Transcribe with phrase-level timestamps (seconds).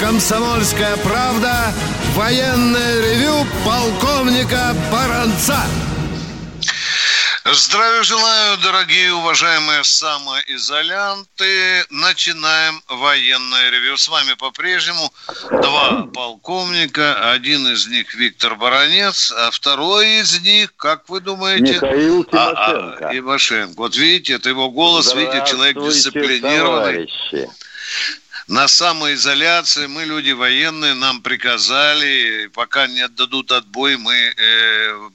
[0.00, 1.74] «Комсомольская правда»
[2.14, 5.58] военное ревю полковника Баранца.
[7.44, 11.84] Здравия желаю, дорогие уважаемые самоизолянты.
[11.90, 13.96] Начинаем военное ревю.
[13.96, 15.12] С вами по-прежнему
[15.50, 17.32] два полковника.
[17.32, 21.74] Один из них Виктор Баранец, а второй из них, как вы думаете?
[21.74, 23.04] Михаил Тимошенко.
[23.04, 23.74] А, а, Тимошенко.
[23.76, 27.06] Вот видите, это его голос, видите, человек дисциплинированный.
[27.06, 27.50] Товарищи
[28.48, 29.86] на самоизоляции.
[29.86, 35.10] Мы люди военные, нам приказали, пока не отдадут отбой, мы э,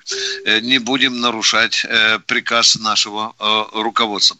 [0.46, 4.38] э, не будем нарушать э, приказ нашего э, руководства.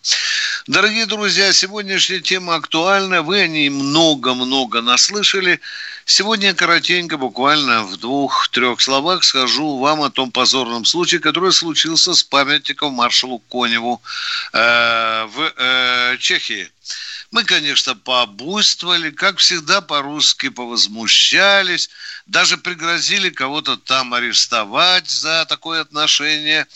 [0.68, 3.24] Дорогие друзья, сегодняшняя тема актуальна.
[3.24, 5.60] Вы о ней много-много наслышали.
[6.06, 12.22] Сегодня коротенько, буквально в двух-трех словах скажу вам о том позорном случае, который случился с
[12.22, 14.02] памятником маршалу Коневу
[14.54, 16.70] э, в э, Чехии.
[17.34, 21.90] Мы, конечно, пообуйствовали, как всегда по-русски повозмущались,
[22.28, 26.68] даже пригрозили кого-то там арестовать за такое отношение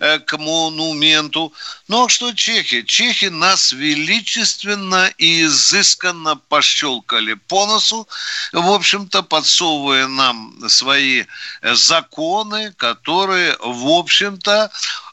[0.00, 1.52] э, к монументу.
[1.86, 2.82] Ну а что чехи?
[2.82, 8.08] Чехи нас величественно и изысканно пощелкали по носу,
[8.52, 11.22] в общем-то, подсовывая нам свои
[11.62, 14.72] э, законы, которые, в общем-то,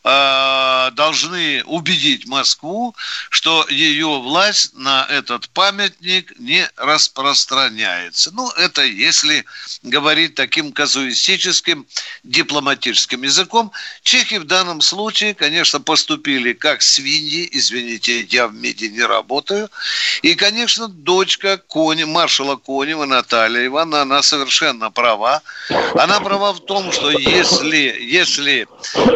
[0.09, 2.95] Э, должны убедить Москву,
[3.29, 8.31] что ее власть на этот памятник не распространяется.
[8.33, 9.43] Ну, это если
[9.83, 11.85] говорить таким казуистическим
[12.23, 13.73] дипломатическим языком.
[14.01, 19.69] Чехи в данном случае, конечно, поступили как свиньи, извините, я в МИДе не работаю.
[20.21, 25.41] И, конечно, дочка Кони, маршала Конева Наталья Ивановна, она совершенно права.
[25.95, 28.67] Она права в том, что если, если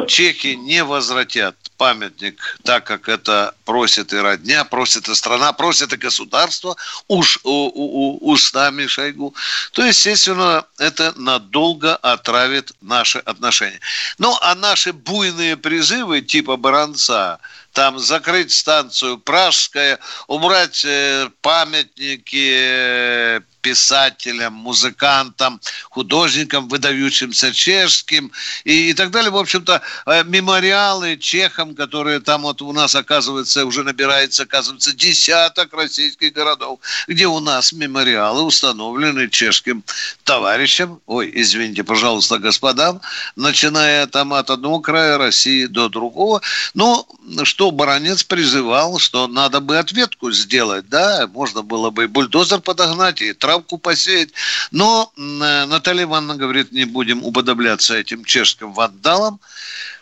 [0.07, 5.97] чехи не возвратят памятник так, как это просит и родня, просит и страна, просит и
[5.97, 6.75] государство,
[7.07, 9.33] уж у, у, у, устами Шойгу,
[9.71, 13.79] то, естественно, это надолго отравит наши отношения.
[14.17, 17.39] Ну, а наши буйные призывы типа Баранца,
[17.73, 28.31] там закрыть станцию Пражская, убрать э, памятники э, писателям, музыкантам, художникам, выдающимся чешским
[28.63, 29.31] и, и так далее.
[29.31, 35.73] В общем-то, э, мемориалы чехам, которые там вот у нас, оказывается, уже набирается, оказывается, десяток
[35.73, 39.83] российских городов, где у нас мемориалы установлены чешским
[40.23, 43.01] товарищам, ой, извините, пожалуйста, господам,
[43.35, 46.41] начиная там от одного края России до другого.
[46.73, 47.05] Ну,
[47.43, 53.21] что Баранец призывал, что надо бы ответку сделать, да, можно было бы и бульдозер подогнать,
[53.21, 54.29] и травку посеять.
[54.71, 59.39] Но Наталья Ивановна говорит, не будем уподобляться этим чешским вандалам.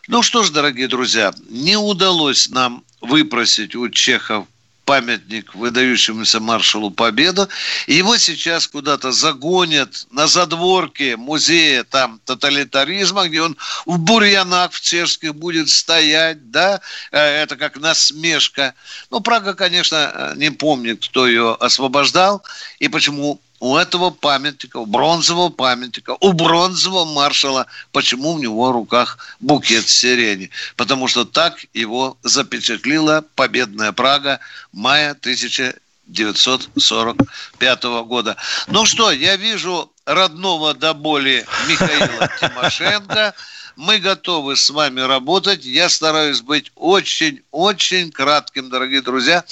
[0.08, 4.46] Ну что ж, дорогие друзья, не удалось нам выпросить у чехов
[4.90, 7.48] памятник выдающемуся маршалу Победу.
[7.86, 13.56] Его сейчас куда-то загонят на задворке музея там тоталитаризма, где он
[13.86, 18.74] в бурьянах в чешских будет стоять, да, э, это как насмешка.
[19.12, 22.42] Ну, Прага, конечно, не помнит, кто ее освобождал
[22.80, 28.72] и почему у этого памятника, у бронзового памятника, у бронзового маршала, почему в него в
[28.72, 30.50] руках букет сирени?
[30.75, 34.40] Потому что так его запечатлила победная Прага
[34.72, 38.38] мая 1945 года.
[38.68, 43.34] Ну что, я вижу родного до боли Михаила Тимошенко.
[43.76, 45.64] Мы готовы с вами работать.
[45.64, 49.46] Я стараюсь быть очень-очень кратким, дорогие друзья,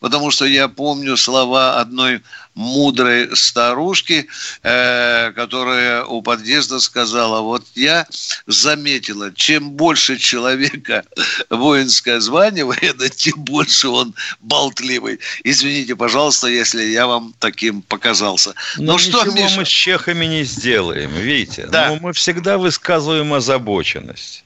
[0.00, 2.22] потому что я помню слова одной
[2.56, 4.26] мудрой старушки,
[4.62, 8.06] э, которая у подъезда сказала, вот я
[8.46, 11.04] заметила, чем больше человека
[11.50, 15.20] воинское звание военное, тем больше он болтливый.
[15.44, 18.54] Извините, пожалуйста, если я вам таким показался.
[18.78, 19.58] Но ну, что, Миша?
[19.58, 21.66] мы с чехами не сделаем, видите?
[21.66, 21.88] Да.
[21.88, 24.44] Но мы всегда высказываем озабоченность.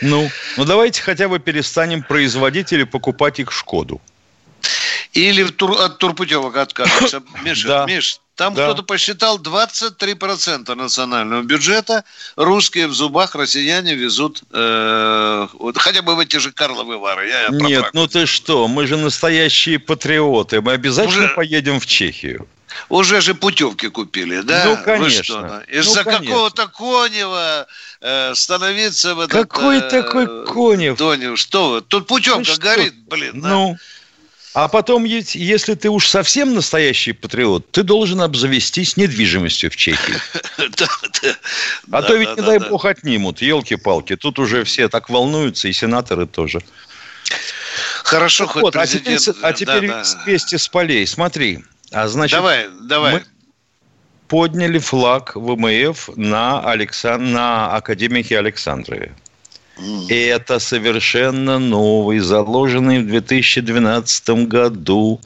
[0.00, 4.00] Ну, ну давайте хотя бы перестанем производить или покупать их Шкоду.
[5.12, 7.22] Или тур, от турпутевок откажемся.
[7.44, 7.86] Миша, да.
[7.86, 8.64] Миш, там да.
[8.64, 12.04] кто-то посчитал 23% национального бюджета
[12.36, 17.28] русские в зубах, россияне везут э, вот, хотя бы в эти же Карловы Вары.
[17.28, 20.62] Я, я Нет, ну ты что, мы же настоящие патриоты.
[20.62, 21.34] Мы обязательно Уже...
[21.34, 22.48] поедем в Чехию.
[22.88, 24.64] Уже же путевки купили, да?
[24.64, 25.62] Ну, конечно.
[25.68, 27.66] Из-за ну, какого-то Конева
[28.00, 29.32] э, становиться в этот...
[29.32, 30.96] Какой э, такой Конев?
[30.96, 31.80] Тонев, что вы?
[31.82, 33.32] Тут путевка ну, горит, блин.
[33.34, 33.78] Ну, да?
[34.54, 40.14] А потом, если ты уж совсем настоящий патриот, ты должен обзавестись недвижимостью в Чехии.
[41.90, 43.42] А то ведь, не дай бог, отнимут.
[43.42, 44.16] Елки-палки.
[44.16, 46.60] Тут уже все так волнуются, и сенаторы тоже.
[48.02, 49.36] Хорошо, хоть а президент...
[49.42, 49.90] А теперь,
[50.26, 51.06] вести с полей.
[51.06, 51.64] Смотри.
[51.90, 53.22] А значит, давай, давай.
[54.28, 57.22] подняли флаг ВМФ на, Александ...
[57.22, 59.14] на Академике Александрове.
[60.08, 65.20] Это совершенно новый, заложенный в 2012 году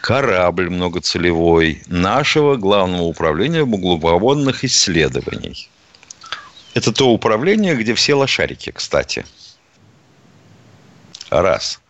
[0.00, 5.68] корабль многоцелевой нашего главного управления глубоководных исследований.
[6.74, 9.26] Это то управление, где все лошарики, кстати.
[11.28, 11.80] Раз.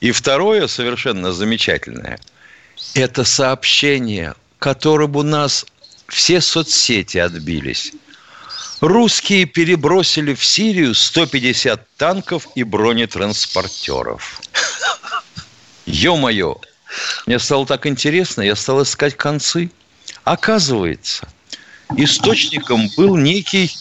[0.00, 2.18] И второе, совершенно замечательное,
[2.94, 5.66] это сообщение, которым у нас
[6.06, 7.92] все соцсети отбились.
[8.80, 14.40] Русские перебросили в Сирию 150 танков и бронетранспортеров.
[15.86, 16.58] Ё-моё,
[17.26, 19.72] мне стало так интересно, я стал искать концы.
[20.22, 21.26] Оказывается,
[21.96, 23.76] источником был некий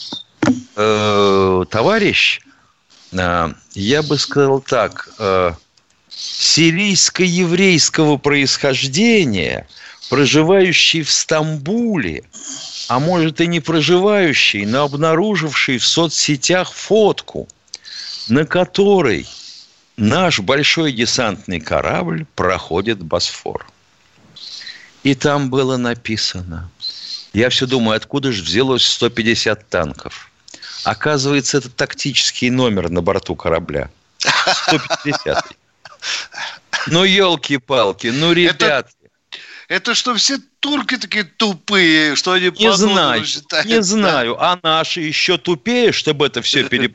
[0.75, 2.39] э, товарищ,
[3.11, 5.51] э, я бы сказал так, э,
[6.09, 9.67] сирийско-еврейского происхождения,
[10.09, 12.23] проживающий в Стамбуле,
[12.87, 17.47] а может и не проживающий, но обнаруживший в соцсетях фотку,
[18.29, 19.27] на которой
[19.97, 23.65] наш большой десантный корабль проходит Босфор.
[25.03, 26.69] И там было написано,
[27.33, 30.31] я все думаю, откуда же взялось 150 танков.
[30.83, 33.89] Оказывается, это тактический номер на борту корабля.
[34.19, 35.45] 150.
[36.87, 38.89] Ну, елки-палки, ну, ребят.
[39.67, 43.67] Это что, все турки такие тупые, что они не знаю, считают?
[43.67, 46.93] Не знаю, а наши еще тупее, чтобы это все пере...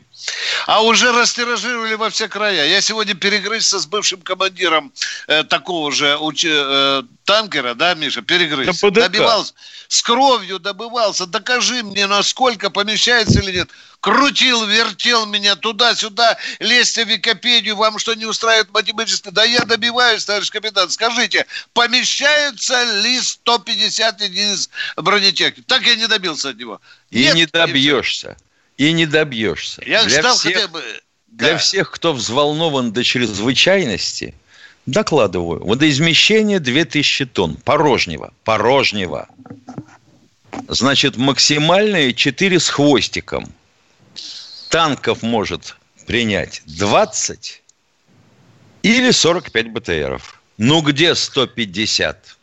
[0.67, 2.67] А уже растиражировали во все края.
[2.67, 4.93] Я сегодня перегрызся с бывшим командиром
[5.26, 6.44] э, такого же уч...
[6.49, 8.91] э, танкера, да, Миша, перегрызся.
[8.91, 9.55] Добивался,
[9.88, 11.26] с кровью добывался.
[11.26, 13.70] Докажи мне, насколько помещается или нет.
[14.00, 19.29] Крутил, вертел меня туда-сюда, лезьте в Википедию, вам что не устраивает математически?
[19.29, 20.91] Да я добиваюсь, товарищ капитан.
[20.91, 23.20] Скажите, помещается ли
[23.54, 25.64] 150 единиц бронетехники?
[25.66, 26.81] Так я не добился от него.
[27.10, 28.37] И Нет, не добьешься.
[28.76, 29.82] И не добьешься.
[29.87, 30.82] Я для ждал всех, хотя бы...
[31.28, 31.46] Да.
[31.46, 34.34] Для всех, кто взволнован до чрезвычайности,
[34.84, 35.64] докладываю.
[35.64, 37.56] Водоизмещение 2000 тонн.
[37.56, 38.34] Порожнего.
[38.44, 39.28] Порожнего.
[40.69, 43.52] Значит, максимальное 4 с хвостиком–
[44.72, 45.76] танков может
[46.06, 47.62] принять 20
[48.82, 50.40] или 45 БТРов.
[50.56, 52.38] Ну где 150?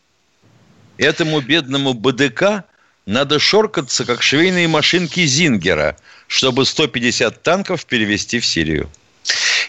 [1.00, 2.66] Этому бедному БДК
[3.06, 5.96] надо шоркаться, как швейные машинки Зингера,
[6.28, 8.90] чтобы 150 танков перевести в Сирию.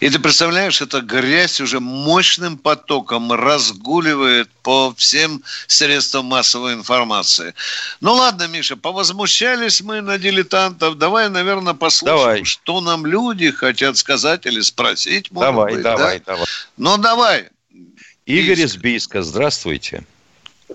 [0.01, 7.55] И ты представляешь, эта грязь уже мощным потоком разгуливает по всем средствам массовой информации.
[8.01, 10.99] Ну ладно, Миша, повозмущались мы на дилетантов.
[10.99, 12.45] Давай, наверное, послушаем, давай.
[12.45, 15.29] что нам люди хотят сказать или спросить.
[15.31, 16.25] Давай, быть, давай, да?
[16.33, 16.47] давай.
[16.77, 17.49] Ну давай.
[18.27, 20.05] Игорь из Бийска, здравствуйте.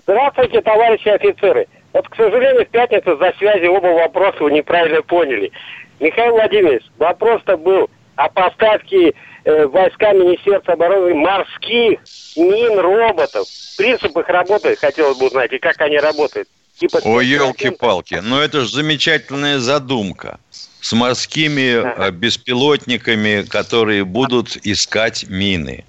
[0.02, 1.66] Здравствуйте, товарищи офицеры.
[1.92, 5.50] Вот, к сожалению, в пятницу за связи оба вопроса вы неправильно поняли.
[5.98, 9.14] Михаил Владимирович, вопрос-то был о поставке
[9.44, 12.00] э, войска Министерства обороны морских
[12.36, 13.46] мин, роботов.
[13.78, 16.48] Принцип их работы хотелось бы узнать, и как они работают.
[16.78, 22.08] Типа, О, елки-палки, ну это же замечательная задумка с морскими ага.
[22.08, 25.86] Э, беспилотниками, которые будут искать мины.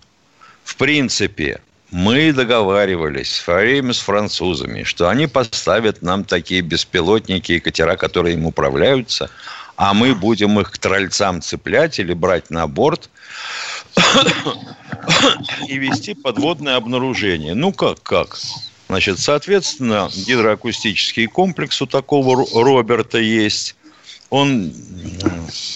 [0.64, 1.60] В принципе,
[1.92, 7.96] мы договаривались в свое время с французами, что они поставят нам такие беспилотники и катера,
[7.96, 9.30] которые им управляются,
[9.78, 13.10] а мы будем их к трольцам цеплять или брать на борт
[15.68, 17.54] и вести подводное обнаружение.
[17.54, 18.38] Ну как, как?
[18.90, 23.76] Значит, соответственно, гидроакустический комплекс у такого Роберта есть.
[24.30, 24.74] Он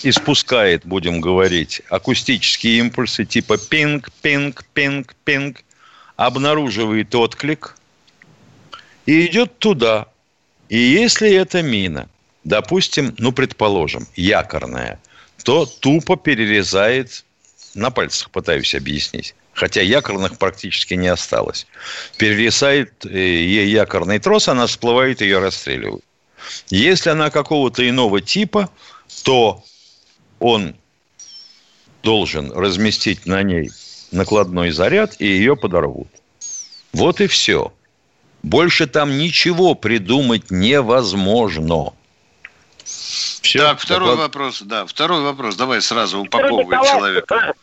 [0.04, 5.64] испускает, будем говорить, акустические импульсы типа пинг, пинг, пинг, пинг,
[6.26, 7.76] обнаруживает отклик
[9.06, 10.08] и идет туда.
[10.70, 12.08] И если это мина–
[12.44, 15.00] допустим, ну, предположим, якорная,
[15.44, 17.24] то тупо перерезает,
[17.74, 21.68] на пальцах пытаюсь объяснить, хотя якорных практически не осталось.
[22.18, 26.04] Перерезает э, ей якорный трос, она всплывает, ее расстреливают.
[26.70, 28.70] Если она какого-то иного типа,
[29.24, 29.64] то
[30.40, 30.76] он
[32.04, 33.70] должен разместить на ней
[34.12, 36.08] накладной заряд, и ее подорвут.
[36.94, 37.72] Вот и все.
[38.44, 41.94] Больше там ничего придумать невозможно.
[42.84, 44.28] Все, так, второй доклад...
[44.28, 45.56] вопрос, да, второй вопрос.
[45.56, 47.54] Давай сразу упаковывай человека.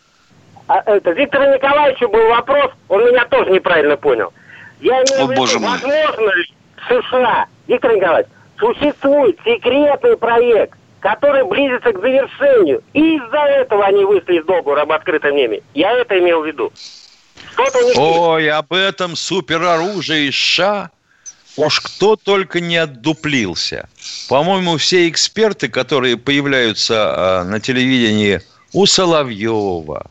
[0.69, 4.33] А, это, Виктору Николаевичу был вопрос, он меня тоже неправильно понял.
[4.81, 5.71] Я имею в виду, боже мой.
[5.71, 6.53] возможно ли
[6.89, 12.83] США, Виктор Николаевич, существует секретный проект, который близится к завершению.
[12.93, 15.63] И из-за этого они вышли из договора об открытом небе.
[15.75, 16.73] Я это имел в виду.
[17.97, 20.91] Ой, об этом супероружии США
[21.59, 23.89] Уж кто только не отдуплился.
[24.29, 26.95] По-моему, все эксперты, которые появляются
[27.41, 28.41] а, на телевидении
[28.73, 30.09] у Соловьева,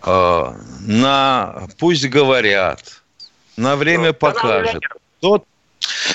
[0.00, 3.02] а, на «Пусть говорят»,
[3.58, 4.82] на время покажет.
[5.20, 5.44] Тот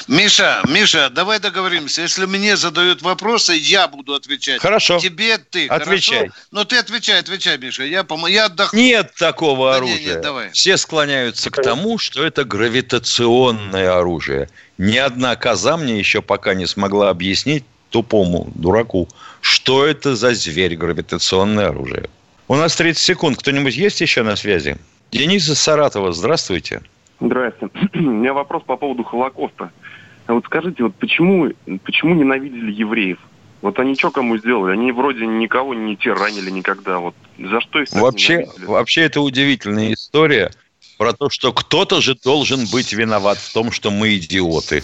[0.07, 2.01] Миша, Миша, давай договоримся.
[2.01, 4.61] Если мне задают вопросы, я буду отвечать.
[4.61, 4.99] Хорошо.
[4.99, 5.67] Тебе ты.
[5.67, 6.17] Отвечай.
[6.19, 6.35] Хорошо?
[6.51, 7.83] Ну ты отвечай, отвечай, Миша.
[7.83, 8.25] Я, пом...
[8.27, 8.79] я отдохну.
[8.79, 9.97] Нет такого да оружия.
[9.97, 10.51] Нет, нет, давай.
[10.51, 14.49] Все склоняются к тому, что это гравитационное оружие.
[14.77, 19.07] Ни одна коза мне еще пока не смогла объяснить тупому дураку,
[19.41, 22.09] что это за зверь гравитационное оружие.
[22.47, 23.39] У нас 30 секунд.
[23.39, 24.77] Кто-нибудь есть еще на связи?
[25.11, 26.75] Денис из Саратова, здравствуйте.
[26.75, 26.93] Здравствуйте.
[27.93, 29.71] У меня вопрос по поводу Холокоста.
[30.25, 31.51] А вот скажите, вот почему,
[31.83, 33.19] почему ненавидели евреев?
[33.61, 34.73] Вот они что кому сделали?
[34.73, 36.99] Они вроде никого не тиранили никогда.
[36.99, 40.51] Вот за что их вообще, вообще это удивительная история
[40.97, 44.83] про то, что кто-то же должен быть виноват в том, что мы идиоты.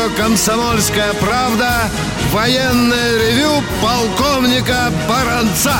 [0.00, 1.90] Радио «Комсомольская правда»
[2.30, 5.76] военное ревю полковника Баранца.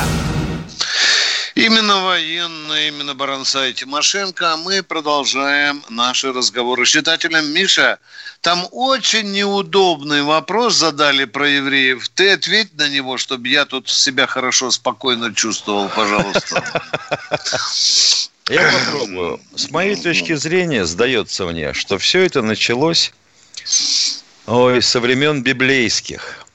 [1.55, 4.53] Именно военные, именно Баранца и Тимошенко.
[4.53, 7.51] А мы продолжаем наши разговоры с читателем.
[7.51, 7.99] Миша,
[8.41, 12.07] там очень неудобный вопрос задали про евреев.
[12.09, 16.63] Ты ответь на него, чтобы я тут себя хорошо, спокойно чувствовал, пожалуйста.
[18.49, 19.39] Я попробую.
[19.55, 23.13] С моей точки зрения, сдается мне, что все это началось
[24.47, 26.45] ой, со времен библейских.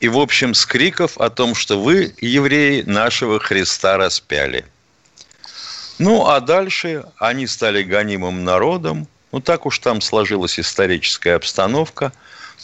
[0.00, 4.66] И, в общем, с криков о том, что вы, евреи, нашего Христа распяли.
[5.98, 9.08] Ну, а дальше они стали гонимым народом.
[9.32, 12.12] Ну, так уж там сложилась историческая обстановка.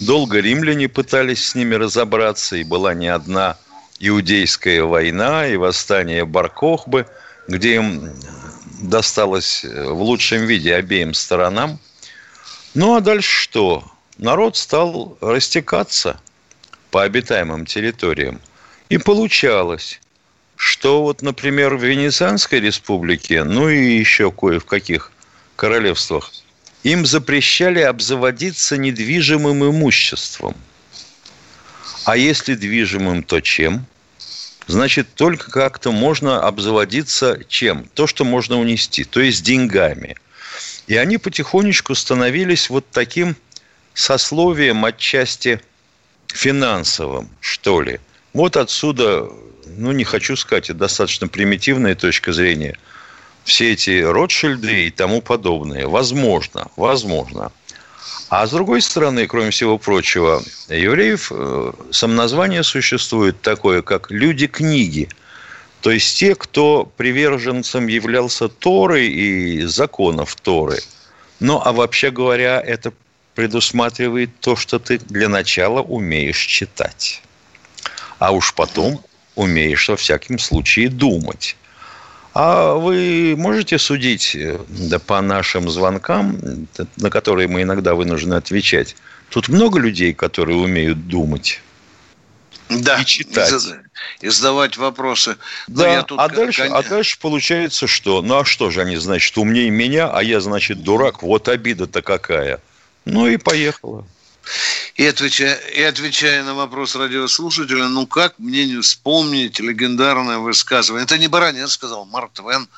[0.01, 3.57] Долго римляне пытались с ними разобраться, и была не одна
[3.99, 7.07] иудейская война и восстание Баркохбы,
[7.49, 8.11] где им
[8.83, 11.79] досталось в лучшем виде обеим сторонам–
[12.75, 13.85] ну а дальше что?
[14.19, 16.21] Народ стал растекаться
[16.91, 18.41] по обитаемым территориям.
[18.89, 20.01] И получалось,
[20.57, 25.11] что вот, например, в Венецианской республике, ну и еще кое в каких
[25.57, 26.31] королевствах,
[26.83, 30.55] им запрещали обзаводиться недвижимым имуществом.
[32.05, 33.87] А если движимым, то чем?
[34.67, 37.87] Значит, только как-то можно обзаводиться чем?
[37.95, 40.17] То, что можно унести, то есть деньгами.
[40.93, 43.35] И они потихонечку становились вот таким
[43.95, 45.63] сословием отчасти
[46.27, 47.99] финансовым, что ли.
[48.35, 49.27] Вот отсюда,
[49.79, 52.77] ну, не хочу сказать, это достаточно примитивная точка зрения.
[53.45, 55.89] Все эти Ротшильды и тому подобное.
[55.89, 57.53] Возможно, возможно.
[58.29, 65.09] А с другой стороны, кроме всего прочего, евреев э, самоназвание существует такое, как «люди книги»,
[65.83, 70.79] то есть те, кто приверженцем являлся Торы и законов Торы.
[71.41, 72.93] Ну, а вообще говоря, это
[73.35, 77.21] предусматривает то, что ты для начала умеешь читать.
[78.21, 81.57] А уж потом умеешь во всяком случае думать.
[82.33, 84.37] А вы можете судить
[84.69, 88.95] да, по нашим звонкам, на которые мы иногда вынуждены отвечать?
[89.31, 91.61] Тут много людей, которые умеют думать
[92.81, 93.53] да, и читать.
[94.21, 95.37] И задавать вопросы.
[95.67, 98.23] да, тут, а, дальше, а дальше получается что?
[98.23, 101.23] Ну, а что же они, значит, умнее меня, а я, значит, дурак?
[101.23, 102.61] Вот обида-то какая.
[103.05, 104.07] Ну и поехала.
[104.97, 111.05] И отвечая, и отвечая на вопрос радиослушателя, ну как мне не вспомнить легендарное высказывание?
[111.05, 112.69] Это не Баранец сказал, Марк Твен.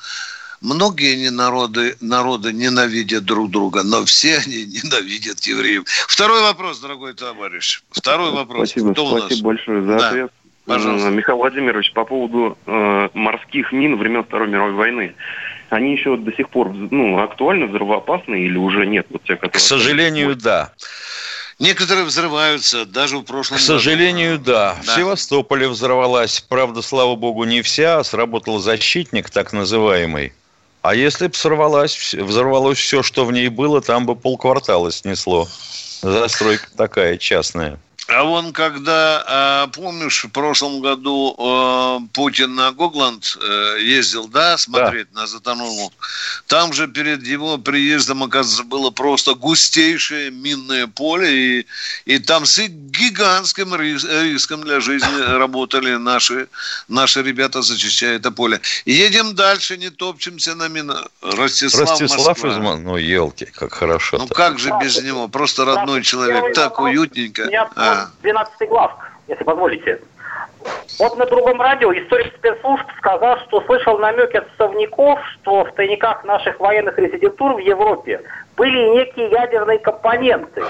[0.65, 5.83] Многие не народы, народы ненавидят друг друга, но все они ненавидят евреев.
[6.07, 7.83] Второй вопрос, дорогой товарищ.
[7.91, 8.71] Второй вопрос.
[8.71, 9.41] Спасибо, Кто спасибо нас?
[9.41, 10.09] большое за да.
[10.09, 10.31] ответ.
[10.65, 11.09] Пожалуйста.
[11.09, 15.13] Михаил Владимирович, по поводу э, морских мин времен Второй мировой войны.
[15.69, 19.05] Они еще до сих пор ну, актуальны, взрывоопасны или уже нет?
[19.11, 19.51] Вот те, которые...
[19.51, 20.73] К сожалению, да.
[21.59, 24.45] Некоторые взрываются даже в прошлом К сожалению, году.
[24.45, 24.75] да.
[24.83, 24.93] да.
[24.93, 26.41] В Севастополе взорвалась.
[26.41, 28.03] Правда, слава богу, не вся.
[28.03, 30.33] Сработал защитник, так называемый.
[30.85, 35.47] А если бы сорвалась, взорвалось все, что в ней было, там бы полквартала снесло.
[36.03, 37.79] Застройка такая частная.
[38.07, 44.57] А вон когда, а, помнишь, в прошлом году а, Путин на Гогланд э, ездил, да,
[44.57, 45.21] смотреть да.
[45.21, 45.91] на затонул.
[46.45, 51.65] Там же перед его приездом, оказывается, было просто густейшее минное поле, и,
[52.05, 56.47] и там с гигантским риском для жизни работали наши,
[56.87, 58.61] наши ребята, зачищая это поле.
[58.85, 61.07] Едем дальше, не топчемся на мина.
[61.21, 64.17] Ростислав, Ростислав из Ну, елки, как хорошо.
[64.19, 65.27] Ну, как же без него?
[65.27, 66.53] Просто родной человек.
[66.53, 67.49] Так уютненько.
[67.95, 68.07] А.
[68.21, 68.91] 12 глав,
[69.27, 69.99] если позволите.
[70.99, 76.23] Вот на другом радио историк спецслужб сказал, что слышал намеки от совников, что в тайниках
[76.23, 78.21] наших военных резидентур в Европе
[78.55, 80.63] были некие ядерные компоненты.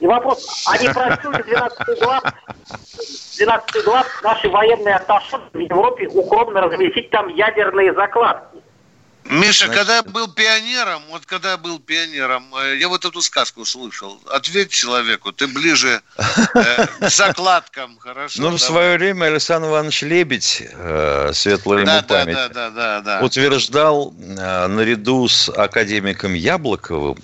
[0.00, 2.22] И вопрос, они просили 12 глав,
[3.38, 8.58] 12 глав наши военные атташи в Европе укромно разместить там ядерные закладки.
[9.24, 13.22] Миша, Значит, когда я был пионером, вот когда я был пионером, э, я вот эту
[13.22, 14.20] сказку слышал.
[14.28, 18.42] Ответь человеку, ты ближе э, к закладкам, хорошо?
[18.42, 23.20] Ну, в свое время Александр Иванович Лебедь, э, светлая ему память, да, да, да, да,
[23.24, 27.18] утверждал э, наряду с академиком Яблоковым,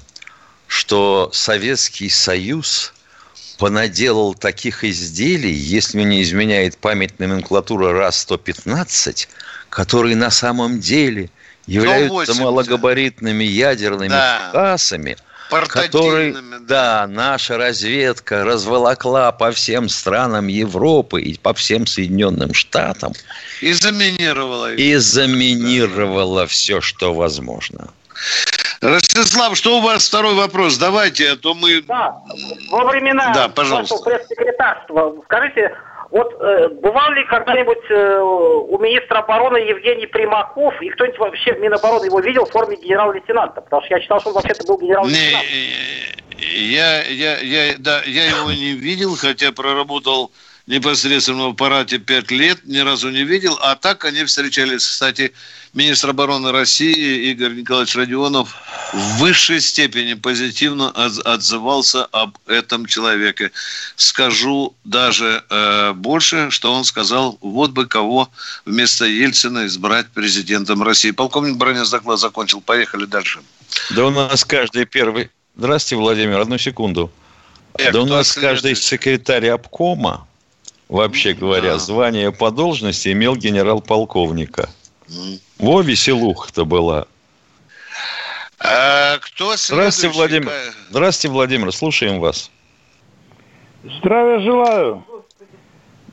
[0.68, 2.94] что Советский Союз
[3.58, 9.26] понаделал таких изделий, если не изменяет память номенклатура РАС-115,
[9.68, 11.28] которые на самом деле–
[11.68, 14.50] являются малогабаритными ядерными да.
[14.52, 15.16] кассами,
[15.68, 16.58] которые, да.
[16.60, 23.12] да, наша разведка разволокла по всем странам Европы и по всем Соединенным Штатам.
[23.60, 24.74] И заминировала.
[24.74, 26.46] И заминировала да.
[26.46, 27.88] все, что возможно.
[28.80, 30.76] Ростислав, что у вас второй вопрос?
[30.78, 31.82] Давайте, а то мы...
[31.82, 32.16] Да,
[32.70, 33.94] во времена да, пожалуйста.
[33.94, 35.76] вашего пресс-секретарства, скажите,
[36.10, 41.60] вот э, бывал ли когда-нибудь э, у министра обороны Евгений Примаков, и кто-нибудь вообще в
[41.60, 43.60] Минобороны его видел в форме генерал-лейтенанта?
[43.60, 45.44] Потому что я читал, что он вообще-то был генерал-лейтенант.
[46.38, 50.32] Я, я, я, да, я его не видел, хотя проработал
[50.66, 53.58] непосредственно в аппарате пять лет, ни разу не видел.
[53.60, 55.34] А так они встречались, кстати,
[55.74, 58.54] министр обороны России Игорь Николаевич Родионов
[58.92, 63.50] в высшей степени позитивно отзывался об этом человеке.
[63.96, 68.28] Скажу даже э, больше, что он сказал, вот бы кого
[68.64, 71.10] вместо Ельцина избрать президентом России.
[71.10, 72.60] Полковник Бронец доклад закончил.
[72.60, 73.40] Поехали дальше.
[73.90, 75.30] Да у нас каждый первый...
[75.56, 77.10] Здравствуйте, Владимир, одну секунду.
[77.74, 80.26] Эх, да у нас каждый секретарь обкома
[80.88, 81.78] вообще говоря, да.
[81.78, 84.70] звание по должности имел генерал-полковника.
[85.08, 85.40] Mm.
[85.58, 87.06] Во веселуха-то была.
[88.60, 90.50] А кто Здравствуйте, Владимир.
[90.90, 91.72] Здравствуйте, Владимир.
[91.72, 92.50] Слушаем вас.
[93.84, 95.04] Здравия желаю.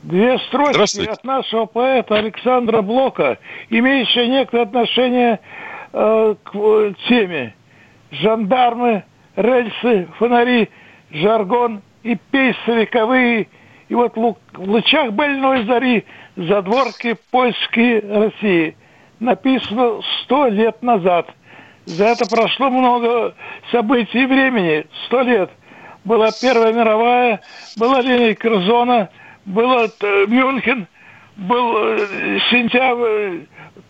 [0.02, 3.38] Две строчки от нашего поэта Александра Блока,
[3.70, 5.40] имеющие некое отношение
[5.92, 7.54] э, к теме.
[8.12, 9.04] Жандармы,
[9.34, 10.70] рельсы, фонари,
[11.10, 13.48] жаргон и пейсы вековые–
[13.88, 16.04] и вот в лучах больной зари
[16.36, 18.76] задворки польские России
[19.20, 21.28] написано сто лет назад.
[21.84, 23.34] За это прошло много
[23.70, 24.86] событий и времени.
[25.06, 25.50] Сто лет.
[26.04, 27.40] Была Первая мировая,
[27.76, 29.08] была линия Керзона,
[29.44, 29.88] был э,
[30.28, 30.86] Мюнхен,
[31.36, 33.46] был э, сентябрь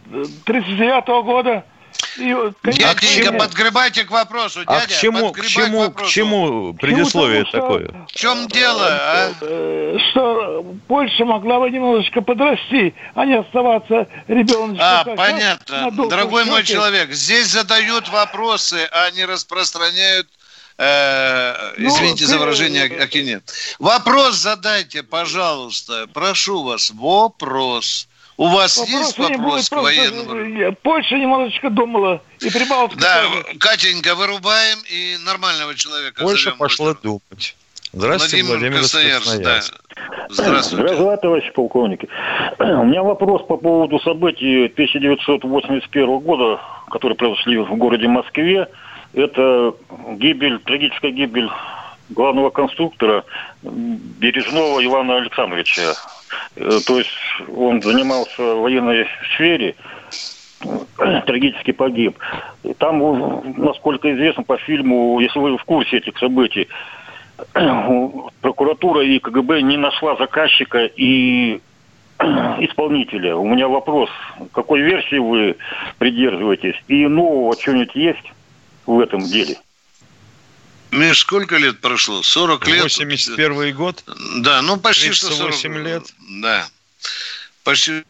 [0.07, 1.65] 1939 э, года–
[2.17, 4.85] Дяденька, подгребайте к вопросу, дядя.
[4.85, 8.07] А к чему, к чему, к, к чему предисловие тому, такое?
[8.09, 9.33] В чем дело, а?
[9.41, 14.79] Э, что Польша могла бы немножечко подрасти, а не оставаться ребеночком.
[14.81, 15.91] А, понятно.
[16.09, 20.29] Дорогой мой человек, здесь задают вопросы, а не распространяют
[20.79, 23.51] Э, ну, извините за выражение, Акинет.
[23.79, 26.07] Вопрос задайте, пожалуйста.
[26.13, 28.09] Прошу вас, вопрос.
[28.39, 30.77] У вас вопрос есть вопрос к военному?
[30.83, 33.59] Польша немножечко думала, и Прибалтика Да, тоже.
[33.59, 37.03] Катенька, вырубаем, и нормального человека Польша пошла быстро.
[37.03, 37.57] думать.
[37.93, 39.39] Здравствуйте, Владимир, Владимир Красноярск.
[39.39, 39.61] Да.
[40.29, 40.77] Здравствуйте.
[40.77, 42.01] Здравствуйте, товарищ полковник.
[42.59, 48.69] У меня вопрос по поводу событий 1981 года, которые произошли в городе Москве.
[49.15, 49.73] Это
[50.11, 51.49] гибель, трагическая гибель
[52.09, 53.25] главного конструктора
[53.63, 55.95] Бережного Ивана Александровича.
[56.57, 57.11] Э, то есть
[57.55, 59.75] он занимался в военной сфере,
[61.27, 62.19] трагически погиб.
[62.79, 66.69] Там, насколько известно по фильму, если вы в курсе этих событий,
[68.41, 71.61] прокуратура и КГБ не нашла заказчика и
[72.19, 73.37] исполнителя.
[73.37, 74.11] У меня вопрос,
[74.53, 75.57] какой версии вы
[75.99, 76.77] придерживаетесь?
[76.89, 78.33] И нового что-нибудь есть
[78.87, 79.57] в этом деле?
[80.91, 82.23] Миш, сколько лет прошло?
[82.23, 82.85] 40 лет?
[82.85, 84.05] 81 год?
[84.39, 85.85] Да, ну почти 38 40...
[85.85, 86.03] лет.
[86.43, 86.67] Да.
[87.65, 88.05] Почти...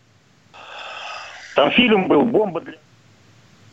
[1.55, 2.75] Там фильм был «Бомба для...»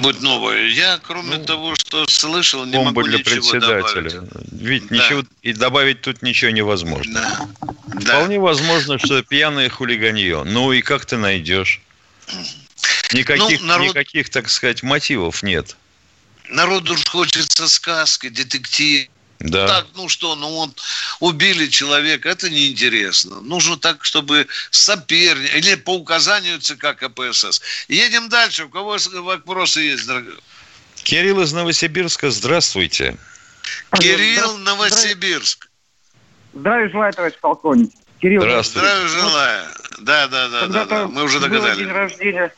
[0.03, 0.67] будет новое.
[0.67, 4.21] Я, кроме ну, того, что слышал, не могу для ничего председателя.
[4.21, 4.51] добавить.
[4.51, 4.95] Ведь да.
[4.95, 7.13] ничего и добавить тут ничего невозможно.
[7.13, 7.99] Да.
[7.99, 8.41] Вполне да.
[8.41, 10.43] возможно, что пьяное хулиганье.
[10.43, 11.81] Ну и как ты найдешь?
[13.13, 13.87] Никаких, ну, народ...
[13.87, 15.77] никаких, так сказать, мотивов нет.
[16.49, 19.07] Народу хочется сказки, детектив.
[19.39, 19.67] Да.
[19.67, 20.81] Так, ну что, ну вот
[21.19, 23.41] убили человека, это неинтересно.
[23.41, 27.61] Нужно так, чтобы соперник, или по указанию ЦК КПСС.
[27.89, 28.65] Едем дальше.
[28.65, 30.35] У кого вопросы есть, дорогой?
[30.95, 33.17] Кирилл из Новосибирска, здравствуйте.
[33.99, 35.69] Кирилл, Новосибирск.
[36.53, 37.91] Здравия желаю, товарищ полковник.
[38.21, 38.41] Кирилл.
[38.41, 38.87] Здравствуйте.
[38.87, 39.65] Здравия желаю.
[39.99, 41.07] Да, да, да, да, да.
[41.07, 41.79] Мы уже догадались.
[41.79, 42.53] день рождения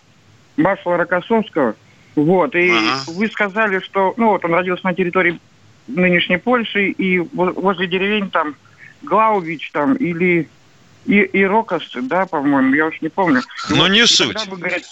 [0.58, 1.76] маршала Рокоссовского.
[2.16, 3.04] Вот, и ага.
[3.08, 5.40] вы сказали, что, ну, вот он родился на территории
[5.88, 8.56] нынешней Польши, и возле деревень там
[9.04, 10.48] Глаувич там или
[11.06, 13.42] и, и Рокос, да, по-моему, я уж не помню.
[13.70, 14.50] Но вот, не суть.
[14.50, 14.86] Бы, говорит,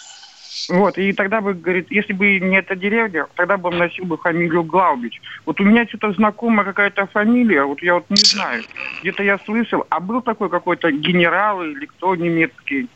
[0.69, 4.17] вот, и тогда бы, говорит, если бы не эта деревня, тогда бы он носил бы
[4.17, 5.21] фамилию Глаубич.
[5.45, 8.63] Вот у меня что-то знакомая какая-то фамилия, вот я вот не знаю.
[9.01, 12.87] Где-то я слышал, а был такой какой-то генерал или кто немецкий?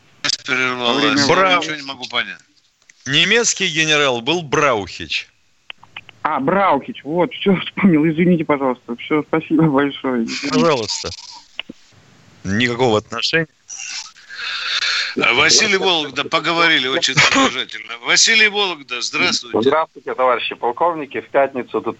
[1.28, 1.70] Браухич.
[1.70, 2.38] Ничего не могу понять.
[3.08, 5.28] Немецкий генерал был Браухич.
[6.22, 8.96] А, Браухич, вот, все вспомнил, извините, пожалуйста.
[8.96, 10.26] Все, спасибо большое.
[10.52, 11.08] Пожалуйста.
[12.44, 13.48] Никакого отношения.
[15.16, 17.94] Василий Вологда, поговорили очень содержательно.
[18.06, 19.62] Василий Вологда, здравствуйте.
[19.62, 21.22] Здравствуйте, товарищи полковники.
[21.22, 21.98] В пятницу тут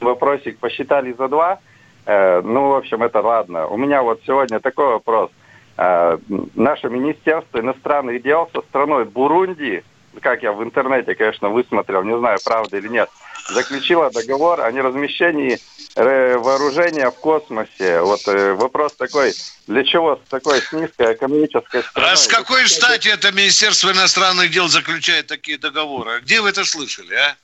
[0.00, 1.60] вопросик посчитали за два.
[2.04, 3.68] Э, ну, в общем, это ладно.
[3.68, 5.30] У меня вот сегодня такой вопрос.
[5.76, 6.18] Э,
[6.54, 9.84] наше Министерство иностранных дел со страной Бурунди,
[10.20, 13.08] как я в интернете, конечно, высмотрел, не знаю, правда или нет,
[13.48, 15.58] заключила договор о неразмещении
[15.94, 18.00] э, вооружения в космосе.
[18.00, 19.34] Вот э, вопрос такой,
[19.66, 22.12] для чего с такой с низкой экономической страной?
[22.12, 26.20] А с какой стати это Министерство иностранных дел заключает такие договоры?
[26.20, 27.36] Где вы это слышали, а?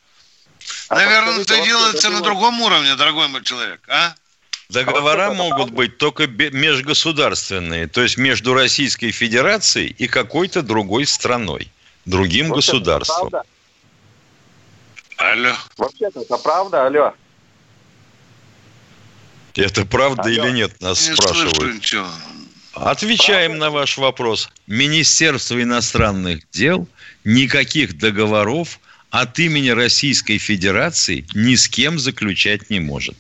[0.89, 4.15] а Наверное, это делается на другом уровне, дорогой мой человек, а?
[4.73, 11.71] Договора а могут быть только межгосударственные, то есть между Российской Федерацией и какой-то другой страной,
[12.05, 13.29] другим вот государством.
[13.29, 13.43] Это
[15.23, 15.55] Алло.
[15.77, 17.15] Вообще-то это правда, алло.
[19.55, 20.31] Это правда алло.
[20.47, 21.85] или нет, нас Не спрашивают.
[21.85, 22.05] Слышу,
[22.75, 23.67] Отвечаем правда?
[23.67, 24.49] на ваш вопрос.
[24.67, 26.89] Министерство иностранных дел
[27.25, 33.17] никаких договоров от имени Российской Федерации ни с кем заключать не может.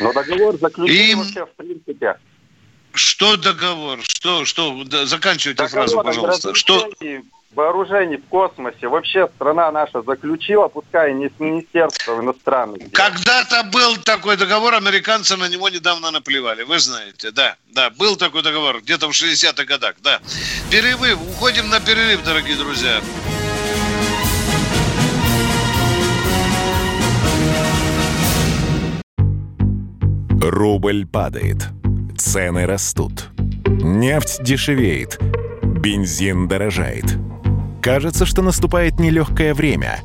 [0.00, 2.16] Но договор заключен вообще в принципе.
[2.96, 4.00] Что договор?
[4.02, 4.84] Что, что?
[5.04, 6.54] Заканчивайте договор фразу, пожалуйста.
[6.54, 6.90] Что?
[7.56, 12.90] вооружений в космосе вообще страна наша заключила, пускай не с Министерством иностранных дел.
[12.92, 18.42] Когда-то был такой договор, американцы на него недавно наплевали, вы знаете, да, да, был такой
[18.42, 20.20] договор, где-то в 60-х годах, да.
[20.70, 23.00] Перерыв, уходим на перерыв, дорогие друзья.
[30.42, 31.58] Рубль падает,
[32.36, 33.30] цены растут,
[33.66, 35.18] нефть дешевеет,
[35.62, 37.16] бензин дорожает–
[37.86, 40.00] Кажется, что наступает нелегкое время.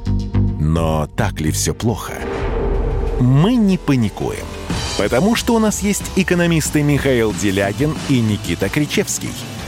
[0.59, 2.13] Но так ли все плохо?
[3.19, 4.45] Мы не паникуем.
[4.99, 9.31] Потому что у нас есть экономисты Михаил Делягин и Никита Кричевский.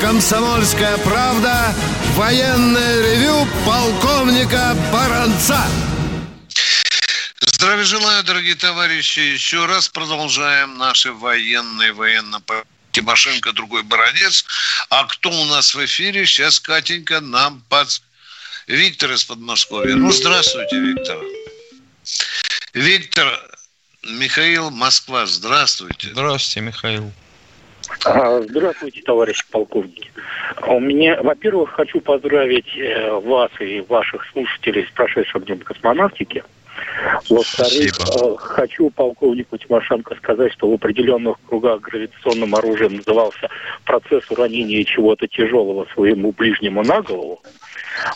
[0.00, 1.74] «Комсомольская правда»
[2.14, 5.64] военное ревю полковника Баранца.
[7.40, 9.20] Здравия желаю, дорогие товарищи.
[9.20, 12.42] Еще раз продолжаем наши военные, военно
[12.92, 14.44] Тимошенко, другой Бородец.
[14.90, 16.26] А кто у нас в эфире?
[16.26, 17.88] Сейчас Катенька нам под...
[18.66, 19.94] Виктор из Подмосковья.
[19.94, 21.18] Ну, здравствуйте, Виктор.
[22.72, 23.50] Виктор,
[24.02, 26.10] Михаил, Москва, здравствуйте.
[26.12, 27.12] Здравствуйте, Михаил.
[28.04, 30.10] А, здравствуйте, товарищи полковники.
[30.66, 36.42] У меня, во-первых, хочу поздравить э, вас и ваших слушателей с прошедшим днем космонавтики.
[37.28, 43.48] Во-вторых, э, хочу полковнику Тимошенко сказать, что в определенных кругах гравитационным оружием назывался
[43.84, 47.42] процесс уронения чего-то тяжелого своему ближнему на голову.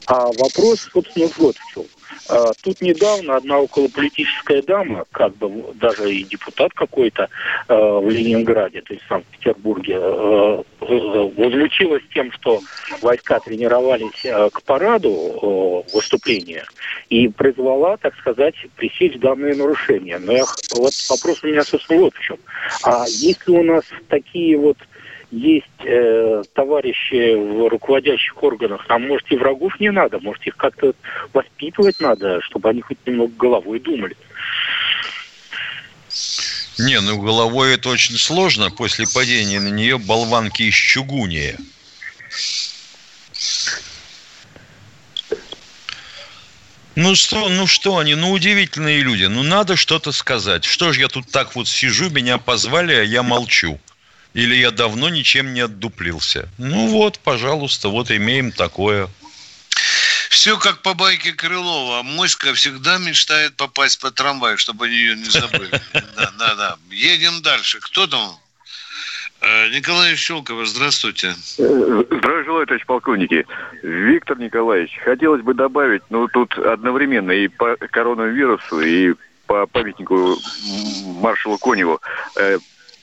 [0.07, 1.85] А вопрос, собственно, вот в чем.
[2.29, 7.29] А, тут недавно одна околополитическая дама, как бы даже и депутат какой-то
[7.69, 12.61] э, в Ленинграде, то есть в Санкт-Петербурге, э, э, возмутилась тем, что
[13.01, 16.65] войска тренировались э, к параду э, выступления
[17.09, 20.19] и призвала, так сказать, пресечь данные нарушения.
[20.19, 20.45] Но я,
[20.77, 22.39] вот вопрос у меня, собственно, вот в чем.
[22.83, 24.77] А если у нас такие вот
[25.31, 30.95] есть э, товарищи в руководящих органах, там, может, и врагов не надо, может, их как-то
[31.33, 34.17] воспитывать надо, чтобы они хоть немного головой думали.
[36.79, 38.71] Не, ну головой это очень сложно.
[38.71, 41.57] После падения на нее болванки из чугуния.
[46.95, 49.25] Ну что, ну что они, ну удивительные люди.
[49.25, 50.65] Ну надо что-то сказать.
[50.65, 53.81] Что ж я тут так вот сижу, меня позвали, а я молчу.
[54.35, 56.49] Или я давно ничем не отдуплился.
[56.59, 59.09] Ну вот, пожалуйста, вот имеем такое.
[60.29, 62.03] Все как по байке Крылова.
[62.03, 65.71] Моська всегда мечтает попасть по трамвай, чтобы они ее не забыли.
[65.93, 66.77] Да, да, да.
[66.91, 67.81] Едем дальше.
[67.81, 68.39] Кто там?
[69.41, 71.35] Э, Николай Щелкова, здравствуйте.
[71.57, 73.47] Здравия желаю, товарищ полковники.
[73.83, 79.15] Виктор Николаевич, хотелось бы добавить, ну, тут одновременно и по коронавирусу, и
[79.47, 80.37] по памятнику
[81.21, 82.01] маршалу Коневу.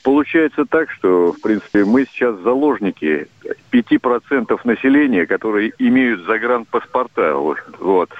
[0.06, 3.26] Получается так, что, в принципе, мы сейчас заложники
[3.80, 7.34] 5% населения, которые имеют загранпаспорта.
[7.34, 8.10] Вот.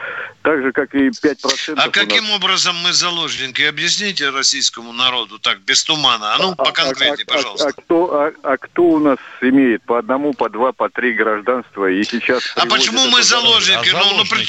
[0.43, 1.75] Так же, как и 5%...
[1.77, 2.37] А каким нас...
[2.37, 3.63] образом мы заложники?
[3.63, 6.35] Объясните российскому народу так, без тумана.
[6.35, 7.67] А ну, а, поконкретнее, а, а, пожалуйста.
[7.67, 11.15] А, а, кто, а, а кто у нас имеет по одному, по два, по три
[11.15, 12.45] гражданства и сейчас...
[12.55, 13.91] А почему мы заложники?
[13.93, 14.47] А ну, ну, при...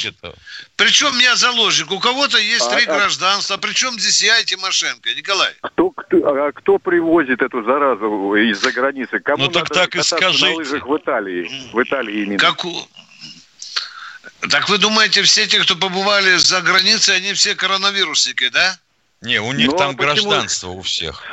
[0.75, 1.91] Причем я заложник.
[1.91, 2.95] У кого-то есть а, три а...
[2.95, 3.55] гражданства.
[3.55, 5.09] А причем здесь я и Тимошенко?
[5.15, 5.53] Николай.
[5.61, 9.19] Кто, кто, а кто привозит эту заразу из-за границы?
[9.19, 10.79] Кому ну так так и скажите.
[10.97, 11.69] В Италии?
[11.71, 12.39] В Италии именно.
[12.39, 12.87] Как у...
[14.49, 18.77] Так вы думаете, все те, кто побывали за границей, они все коронавирусники, да?
[19.21, 21.23] Не, у них ну, там а гражданство у всех.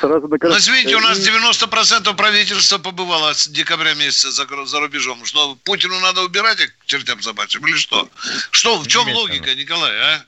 [0.00, 0.38] Сразу до...
[0.40, 5.22] Ну, извините, у нас 90% правительства побывало с декабря месяца за, за рубежом.
[5.26, 8.08] Что, Путину надо убирать их к чертям собачьим или что?
[8.50, 10.24] Что, в чем логика, Николай, а?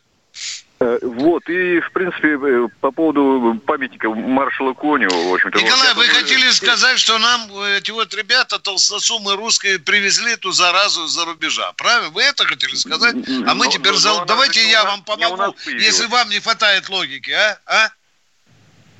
[0.80, 5.58] Э, вот, и, в принципе, э, по поводу памятника маршала Конева, в общем-то...
[5.58, 11.06] Николай, вот, вы хотели сказать, что нам эти вот ребята, толстосумы русские, привезли эту заразу
[11.06, 12.10] из-за рубежа, правильно?
[12.10, 13.16] Вы это хотели сказать?
[13.46, 13.92] А мы но, теперь...
[13.92, 14.18] Но, зал...
[14.20, 17.58] но Давайте я вам помогу, если вам не хватает логики, а?
[17.66, 17.88] а?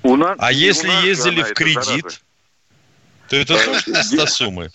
[0.02, 2.20] У нас, а если нас ездили в кредит,
[3.28, 4.70] то это тоже толстосумы?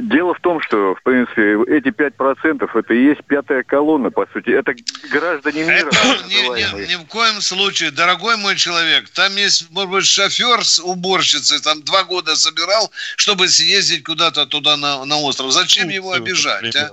[0.00, 4.50] Дело в том, что, в принципе, эти 5% это и есть пятая колонна, по сути.
[4.50, 4.74] Это
[5.10, 5.88] граждане мира.
[5.88, 10.64] Это, ни, ни, ни в коем случае, дорогой мой человек, там есть, может быть, шофер
[10.64, 15.52] с уборщицей, там два года собирал, чтобы съездить куда-то туда на, на остров.
[15.52, 16.92] Зачем ну, его обижать, а?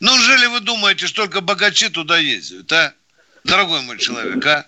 [0.00, 2.92] Ну, неужели вы думаете, что только богачи туда ездят, а?
[3.44, 4.66] Дорогой мой человек, а?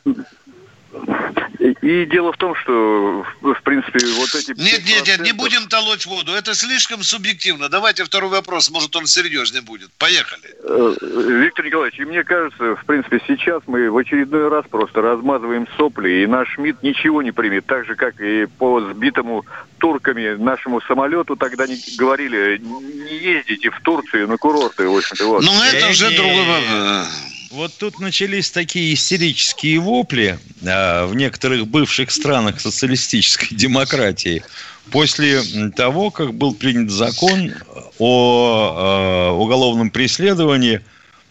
[1.61, 4.59] И дело в том, что, в принципе, вот эти...
[4.59, 6.33] Нет, нет, нет, не будем толочь воду.
[6.33, 7.69] Это слишком субъективно.
[7.69, 9.91] Давайте второй вопрос, может, он серьезнее будет.
[9.99, 10.55] Поехали.
[10.65, 10.95] Э,
[11.43, 16.23] Виктор Николаевич, и мне кажется, в принципе, сейчас мы в очередной раз просто размазываем сопли,
[16.23, 17.67] и наш МИД ничего не примет.
[17.67, 19.45] Так же, как и по сбитому
[19.79, 25.27] турками нашему самолету тогда не говорили, не ездите в Турцию на курорты, в общем-то.
[25.27, 25.43] Вот.
[25.43, 27.40] Ну, это уже другой вопрос.
[27.51, 34.45] Вот тут начались такие истерические вопли а, в некоторых бывших странах социалистической демократии
[34.93, 35.43] после
[35.75, 37.53] того, как был принят закон
[37.99, 40.81] о а, уголовном преследовании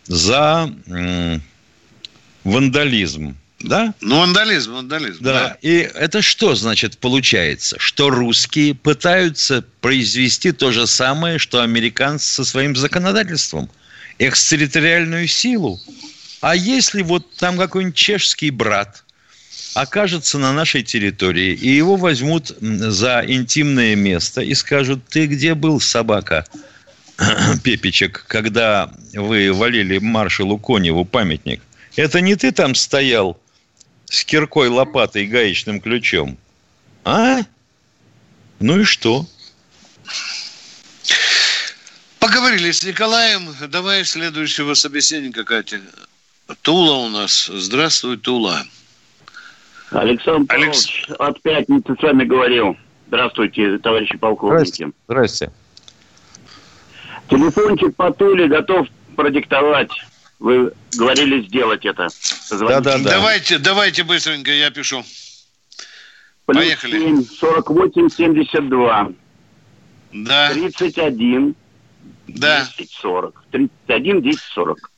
[0.08, 1.42] за м,
[2.44, 3.38] вандализм.
[3.62, 3.94] Да?
[4.02, 5.24] Ну, вандализм, вандализм.
[5.24, 5.34] Да.
[5.34, 5.58] да.
[5.62, 7.78] И это что значит получается?
[7.80, 13.70] Что русские пытаются произвести то же самое, что американцы со своим законодательством–
[14.20, 15.80] экстерриториальную силу.
[16.42, 19.04] А если вот там какой-нибудь чешский брат
[19.74, 25.80] окажется на нашей территории, и его возьмут за интимное место и скажут, ты где был,
[25.80, 26.46] собака,
[27.64, 31.62] Пепичек, когда вы валили маршалу Коневу памятник?
[31.96, 33.40] Это не ты там стоял
[34.06, 36.38] с киркой, лопатой и гаечным ключом?
[37.04, 37.42] А?
[38.60, 39.28] Ну и что?
[42.20, 43.54] Поговорили с Николаем.
[43.70, 45.82] Давай следующего собеседника, Катя.
[46.62, 47.48] Тула у нас.
[47.48, 48.64] Здравствуй, Тула.
[49.92, 50.86] Александр Алекс...
[50.86, 52.78] Павлович от пятницы с вами говорил.
[53.08, 54.66] Здравствуйте, товарищи полковники.
[54.66, 54.92] Здрасте.
[55.08, 55.52] Здрасте.
[57.30, 59.92] Телефончик по Туле готов продиктовать.
[60.40, 62.08] Вы говорили сделать это.
[62.52, 62.98] Да, да, да.
[62.98, 65.04] Давайте, давайте быстренько, я пишу.
[66.46, 67.00] Плюс Поехали.
[67.00, 69.12] 7, 48, 72.
[70.14, 70.50] Да.
[70.54, 71.56] 31,
[72.28, 72.68] да.
[72.78, 73.44] 10, 40.
[73.52, 74.92] 31, 10, 40.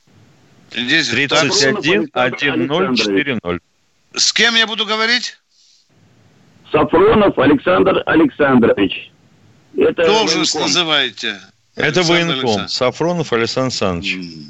[0.74, 3.62] Здесь 31 1040.
[4.14, 5.38] С кем я буду говорить?
[6.70, 9.10] Сафронов Александр Александрович.
[9.76, 10.72] Это Должность военком.
[10.72, 11.40] называете.
[11.76, 12.68] Это военком.
[12.68, 14.48] Сафронов Александр Александрович.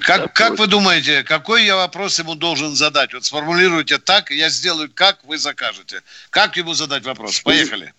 [0.00, 3.12] Как, как вы думаете, какой я вопрос ему должен задать?
[3.12, 6.00] Вот сформулируйте так, я сделаю, как вы закажете.
[6.30, 7.40] Как ему задать вопрос?
[7.40, 7.92] Поехали.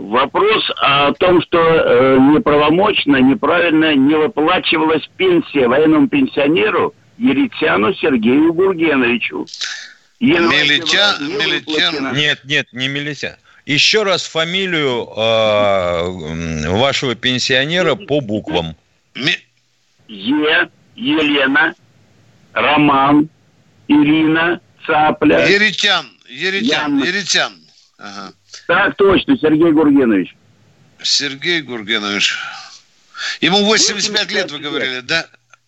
[0.00, 9.46] Вопрос о том, что э, неправомочно, неправильно не выплачивалась пенсия военному пенсионеру Еритяну Сергею Гургеновичу.
[10.18, 12.16] Милитян, Милитян.
[12.16, 13.36] Нет, нет, не Милитян.
[13.66, 18.74] Еще раз фамилию э, вашего пенсионера по буквам.
[20.08, 21.74] Е, Елена,
[22.54, 23.28] Роман,
[23.86, 25.46] Ирина, Цапля.
[25.46, 27.04] Еритян, Еритян, Ян...
[27.04, 27.52] Еритян.
[27.98, 28.32] Ага.
[28.70, 30.36] Так точно, Сергей Гургенович.
[31.02, 32.38] Сергей Гургенович.
[33.40, 35.26] Ему 85, 85 лет, вы говорили, да?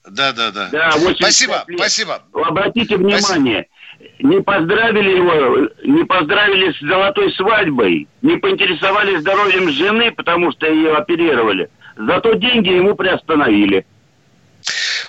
[0.09, 0.69] Да, да, да.
[0.71, 1.79] Да, спасибо, лет.
[1.81, 2.23] спасибо.
[2.33, 4.29] Обратите внимание, спасибо.
[4.37, 10.95] не поздравили его, не поздравили с золотой свадьбой, не поинтересовались здоровьем жены, потому что ее
[10.95, 11.69] оперировали.
[11.97, 13.85] Зато деньги ему приостановили.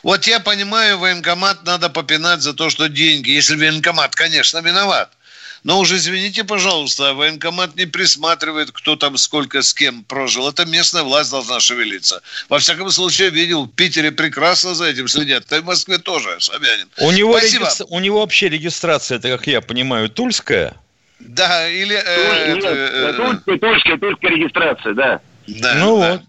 [0.02, 5.12] Вот я понимаю, военкомат надо попинать за то, что деньги, если военкомат, конечно, виноват.
[5.64, 10.50] Но уже извините, пожалуйста, военкомат не присматривает, кто там сколько с кем прожил.
[10.50, 12.22] Это местная власть должна шевелиться.
[12.50, 15.46] Во всяком случае, видел, в Питере прекрасно за этим следят.
[15.50, 16.90] Да и в Москве тоже, Собянин.
[16.98, 17.66] У него, Спасибо.
[17.66, 17.88] Реги...
[17.90, 20.76] У него вообще регистрация, это, как я понимаю, тульская?
[21.20, 21.96] Да, или...
[21.96, 25.22] Э, Нет, э, тульская, тульская, тульская регистрация, да.
[25.48, 26.12] Да, ну да.
[26.12, 26.22] вот.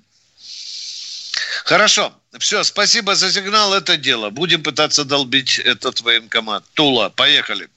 [1.64, 2.12] Хорошо.
[2.38, 3.74] Все, спасибо за сигнал.
[3.74, 4.30] Это дело.
[4.30, 6.64] Будем пытаться долбить этот военкомат.
[6.74, 7.68] Тула, поехали.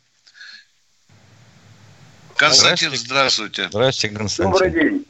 [2.38, 3.68] Константин, здравствуйте.
[3.70, 4.52] Здравствуйте, Константин.
[4.52, 5.06] Добрый день.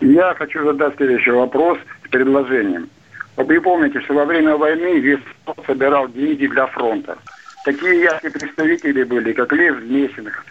[0.00, 2.90] Я хочу задать следующий вопрос с предложением.
[3.36, 5.20] Вы помните, что во время войны весь
[5.66, 7.16] собирал деньги для фронта.
[7.64, 10.44] Такие яркие представители были, как Лев Месиных.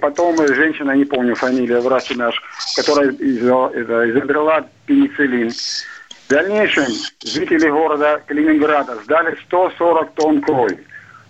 [0.00, 2.34] Потом женщина, не помню фамилия, врач наш,
[2.74, 5.50] которая изобрела пенициллин.
[5.50, 6.86] В дальнейшем
[7.24, 10.84] жители города Калининграда сдали 140 тонн крови.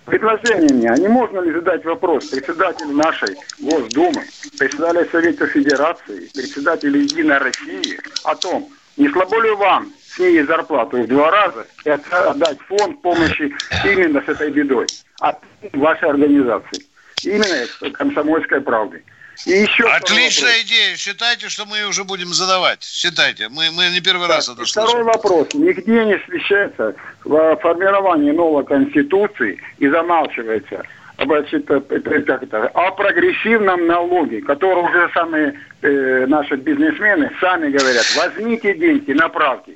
[0.06, 4.24] Предложение мне, а не можно ли задать вопрос председателю нашей Госдумы,
[4.56, 11.08] председателю Совета Федерации, председателю Единой России о том, не слабо ли вам снизить зарплату в
[11.08, 14.88] два раза и отдать фонд помощи именно с этой бедой
[15.18, 15.38] от
[15.72, 16.84] вашей организации,
[17.24, 19.02] именно комсомольской правды.
[19.44, 20.96] И еще Отличная идея.
[20.96, 22.82] Считайте, что мы ее уже будем задавать.
[22.82, 23.48] Считайте.
[23.48, 24.82] Мы, мы не первый так, раз это слышим.
[24.82, 25.48] Второй вопрос.
[25.54, 26.94] Нигде не освещается
[27.24, 30.82] в формировании новой конституции и замалчивается
[31.18, 38.74] значит, как это, о прогрессивном налоге, который уже самые э, наши бизнесмены сами говорят, возьмите
[38.74, 39.72] деньги, направьте.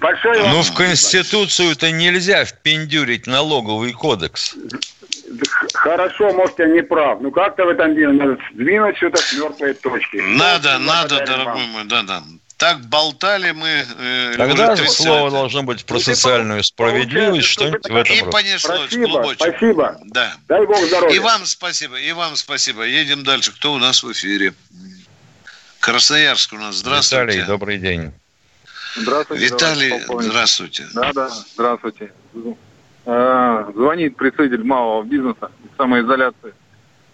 [0.00, 4.56] Большой Ну, в Конституцию-то нельзя впендюрить налоговый кодекс.
[5.74, 7.20] Хорошо, может, я не прав.
[7.20, 10.16] Ну, как-то в этом деле надо сдвинуть что-то с мертвой точки.
[10.16, 12.22] Надо, надо, дорогой мой, да, да.
[12.56, 13.84] Так болтали мы.
[13.98, 19.06] Э, Тогда же слово должно быть про социальную справедливость, что-нибудь в этом И понеслось, спасибо,
[19.06, 19.40] клубочек.
[19.40, 20.00] Спасибо.
[20.04, 20.36] Да.
[20.48, 21.14] Дай Бог здоровья.
[21.14, 22.84] И вам спасибо, и вам спасибо.
[22.84, 23.52] Едем дальше.
[23.52, 24.54] Кто у нас в эфире?
[25.80, 26.76] Красноярск у нас.
[26.76, 27.24] Здравствуйте.
[27.24, 28.12] Виталий, добрый день.
[28.96, 29.44] Здравствуйте.
[29.44, 30.86] Виталий, здравствуйте.
[30.94, 32.12] Да, да, здравствуйте.
[33.06, 36.54] А, звонит представитель малого бизнеса самоизоляции.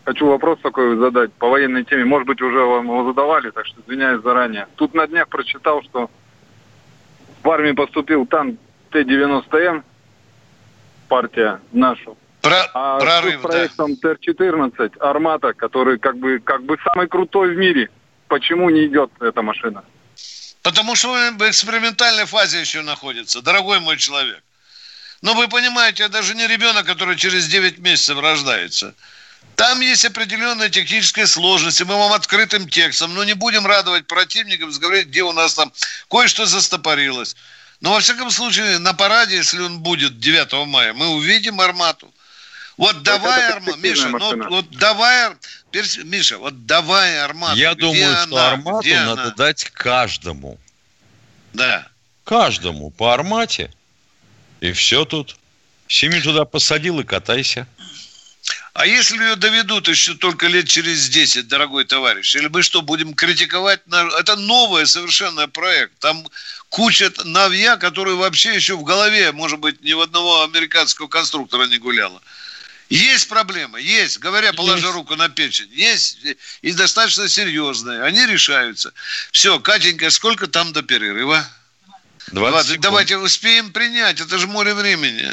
[0.04, 2.04] Хочу вопрос такой задать по военной теме.
[2.04, 4.66] Может быть, уже вам его задавали, так что извиняюсь заранее.
[4.76, 6.10] Тут на днях прочитал, что
[7.42, 8.58] в армии поступил танк
[8.90, 9.82] Т-90М,
[11.08, 12.16] партия нашу.
[12.40, 14.14] Про, а прорыв, с проектом да.
[14.14, 17.90] Т-14 Армата, который как бы, как бы самый крутой в мире.
[18.28, 19.84] Почему не идет эта машина?
[20.62, 24.42] Потому что он в экспериментальной фазе еще находится, дорогой мой человек.
[25.22, 28.94] Но вы понимаете, это даже не ребенок, который через 9 месяцев рождается.
[29.56, 34.70] Там есть определенная техническая сложность, и мы вам открытым текстом, но не будем радовать противникам,
[34.70, 35.72] говорить, где у нас там
[36.08, 37.36] кое-что застопорилось.
[37.80, 42.12] Но, во всяком случае, на параде, если он будет 9 мая, мы увидим армату.
[42.76, 45.32] Вот давай, Арма, Миша, ну, вот давай,
[46.04, 47.58] Миша, вот давай армату.
[47.58, 48.26] Я думаю, она?
[48.26, 49.30] что армату где надо она?
[49.32, 50.58] дать каждому.
[51.52, 51.86] Да.
[52.24, 53.70] Каждому по армате.
[54.60, 55.36] И все тут.
[55.88, 57.66] Семью туда посадил и катайся.
[58.72, 63.14] А если ее доведут еще только лет через 10, дорогой товарищ, или мы что, будем
[63.14, 63.80] критиковать?
[64.18, 65.98] Это новый совершенно проект.
[65.98, 66.24] Там
[66.68, 71.78] куча навья, которые вообще еще в голове, может быть, ни у одного американского конструктора не
[71.78, 72.22] гуляла.
[72.88, 74.94] Есть проблемы, есть, говоря, положа есть.
[74.94, 76.18] руку на печень, есть
[76.62, 78.92] и достаточно серьезные, они решаются.
[79.30, 81.46] Все, Катенька, сколько там до перерыва?
[82.32, 85.28] 20 20, давайте успеем принять, это же море времени.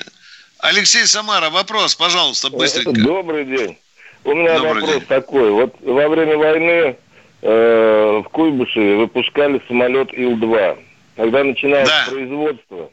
[0.60, 2.92] Алексей Самара, вопрос, пожалуйста, быстренько.
[2.94, 3.78] Добрый день.
[4.24, 5.06] У меня Добрый вопрос день.
[5.08, 5.52] такой.
[5.52, 6.98] Вот во время войны
[7.42, 10.80] э, в Куйбышеве выпускали самолет Ил-2.
[11.16, 12.06] Когда начиналось да.
[12.10, 12.92] производство,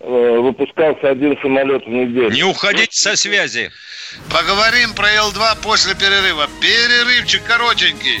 [0.00, 2.30] э, выпускался один самолет в неделю.
[2.30, 3.70] Не уходите со связи.
[4.30, 6.48] Поговорим про Ил-2 после перерыва.
[6.60, 8.20] Перерывчик коротенький.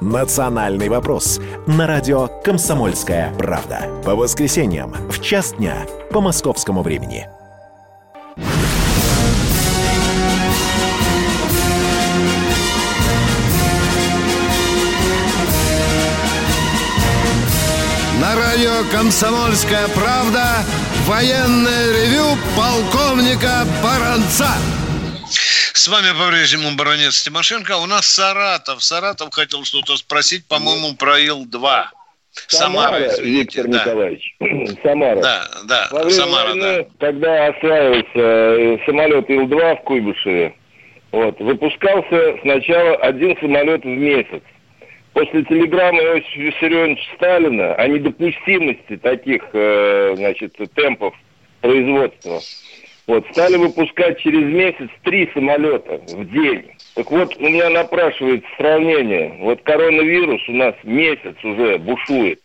[0.00, 3.82] «Национальный вопрос» на радио «Комсомольская правда».
[4.02, 7.28] По воскресеньям в час дня по московскому времени.
[18.20, 20.64] На радио «Комсомольская правда»
[21.06, 24.48] военное ревю полковника Баранца.
[25.72, 27.76] С вами по-прежнему баронец Тимошенко.
[27.76, 28.82] У нас Саратов.
[28.82, 31.84] Саратов хотел что-то спроссить, по-моему, про Ил-2.
[32.48, 33.78] Самара, Самара Виктор да.
[33.78, 34.36] Николаевич.
[34.82, 35.20] Самара.
[35.20, 37.06] Да, да, Во время Самара, войны, да.
[37.06, 40.54] Когда осваивался э, самолет Ил-2 в Куйбышеве,
[41.12, 44.42] вот, выпускался сначала один самолет в месяц.
[45.12, 51.14] После телеграммы Иосифа Виссарионовича Сталина о недопустимости таких э, значит, темпов
[51.60, 52.40] производства
[53.10, 56.70] вот, стали выпускать через месяц три самолета в день.
[56.94, 59.36] Так вот, у меня напрашивается сравнение.
[59.40, 62.40] Вот коронавирус у нас месяц уже бушует.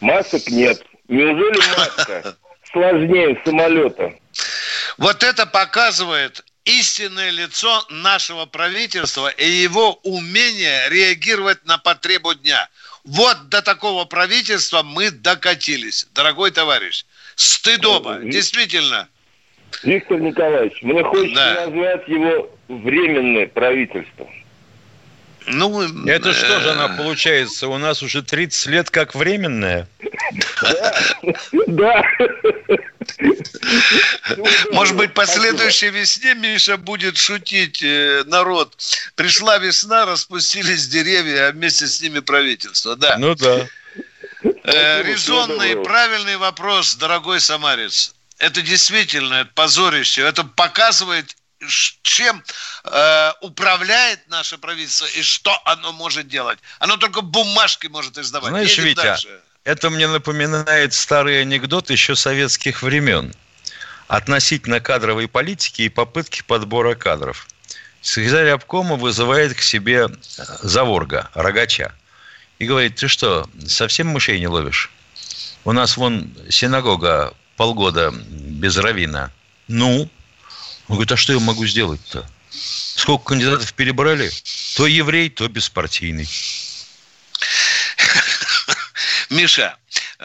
[0.00, 0.80] Масок нет.
[1.08, 2.36] Неужели маска
[2.72, 4.14] сложнее самолета?
[4.96, 12.68] Вот это показывает истинное лицо нашего правительства и его умение реагировать на потребу дня.
[13.02, 17.04] Вот до такого правительства мы докатились, дорогой товарищ.
[17.34, 19.08] Стыдоба, действительно.
[19.82, 21.66] Виктор Николаевич, мне хочется да.
[21.66, 24.26] назвать его временное правительство.
[25.48, 27.68] Ну, это что же она получается?
[27.68, 29.88] У нас уже 30 лет как временное.
[31.68, 32.02] Да.
[34.72, 38.74] Может быть, по следующей весне Миша будет шутить э, народ.
[39.14, 42.96] Пришла весна, распустились деревья, а вместе с ними правительство.
[42.96, 43.16] Да.
[43.16, 43.68] Ну да.
[44.64, 50.22] Э, резонный, правильный вопрос, дорогой самарец это действительно позорище.
[50.22, 51.36] Это показывает,
[52.02, 52.42] чем
[52.84, 56.58] э, управляет наше правительство и что оно может делать.
[56.78, 58.50] Оно только бумажки может издавать.
[58.50, 59.40] Знаешь, Едем Витя, дальше.
[59.64, 63.34] это мне напоминает старый анекдот еще советских времен
[64.08, 67.48] относительно кадровой политики и попытки подбора кадров.
[68.02, 70.08] Секретарь обкома вызывает к себе
[70.62, 71.92] заворга, рогача,
[72.58, 74.92] и говорит, ты что, совсем мышей не ловишь?
[75.64, 79.32] У нас вон синагога полгода без равина.
[79.68, 80.08] Ну?
[80.88, 82.28] Он говорит, а что я могу сделать-то?
[82.50, 84.30] Сколько кандидатов перебрали?
[84.76, 86.28] То еврей, то беспартийный.
[89.30, 89.76] Миша,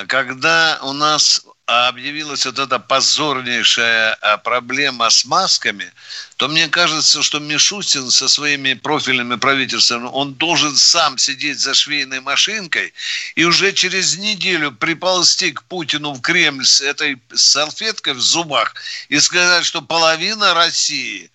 [0.08, 5.92] когда у нас объявилась вот эта позорнейшая а, проблема с масками,
[6.38, 12.20] то мне кажется, что Мишустин со своими профильными правительствами, он должен сам сидеть за швейной
[12.20, 12.94] машинкой
[13.36, 18.74] и уже через неделю приползти к Путину в Кремль с этой салфеткой в зубах
[19.10, 21.32] и сказать, что половина России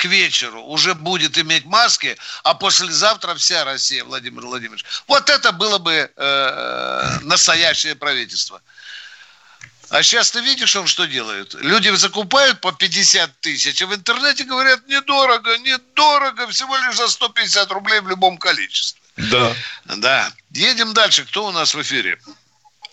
[0.00, 4.84] к вечеру уже будет иметь маски, а послезавтра вся Россия, Владимир Владимирович.
[5.06, 8.62] Вот это было бы э, настоящее правительство.
[9.90, 11.54] А сейчас ты видишь, он что делает?
[11.54, 17.70] Люди закупают по 50 тысяч, а в интернете говорят, недорого, недорого, всего лишь за 150
[17.72, 19.00] рублей в любом количестве.
[19.16, 19.54] Да.
[19.84, 20.32] Да.
[20.52, 21.24] Едем дальше.
[21.26, 22.18] Кто у нас в эфире?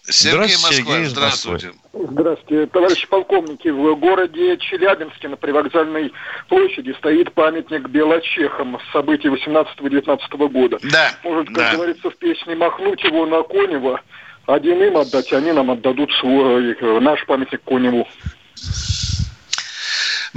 [0.09, 1.71] Сергей Москва, Сергей здравствуйте.
[1.93, 2.65] Здравствуйте.
[2.67, 6.13] Товарищи полковники, в городе Челябинске на привокзальной
[6.47, 10.79] площади стоит памятник белочехам с событий 18-19 года.
[10.83, 11.11] Да.
[11.23, 11.75] Может, как да.
[11.75, 14.01] говорится в песне, махнуть его на Конева,
[14.45, 18.07] один им отдать, они нам отдадут свой, э, наш памятник Коневу.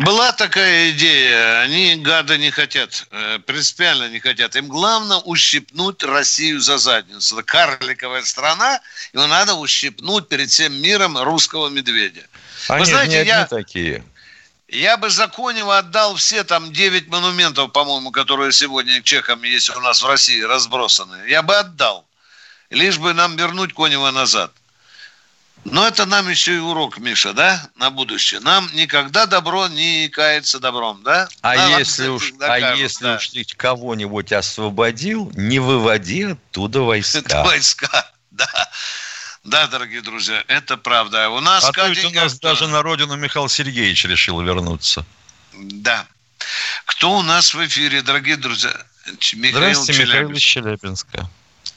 [0.01, 4.57] Была такая идея, они гады не хотят, э, принципиально не хотят.
[4.57, 7.37] Им главное ущипнуть Россию за задницу.
[7.37, 8.81] Это карликовая страна,
[9.13, 12.23] его надо ущипнуть перед всем миром русского медведя.
[12.69, 14.03] Они Вы знаете, не одни я, такие.
[14.69, 20.01] я бы Законева отдал все там 9 монументов, по-моему, которые сегодня чехам есть у нас
[20.01, 21.29] в России разбросаны.
[21.29, 22.07] Я бы отдал.
[22.71, 24.51] Лишь бы нам вернуть Конева назад.
[25.65, 28.41] Но это нам еще и урок, Миша, да, на будущее.
[28.41, 31.29] Нам никогда добро не кается добром, да?
[31.43, 33.17] А нам если уж, а если да.
[33.17, 37.19] уж ты кого-нибудь освободил, не выводи оттуда войска.
[37.19, 38.49] Это войска, да.
[39.45, 41.29] Да, дорогие друзья, это правда.
[41.31, 42.19] У нас а Катенька...
[42.19, 45.05] у нас даже на родину Михаил Сергеевич решил вернуться.
[45.55, 46.07] Да.
[46.87, 48.73] Кто у нас в эфире, дорогие друзья?
[49.35, 51.29] Михаил Здравствуйте, Михаил из Челябинска.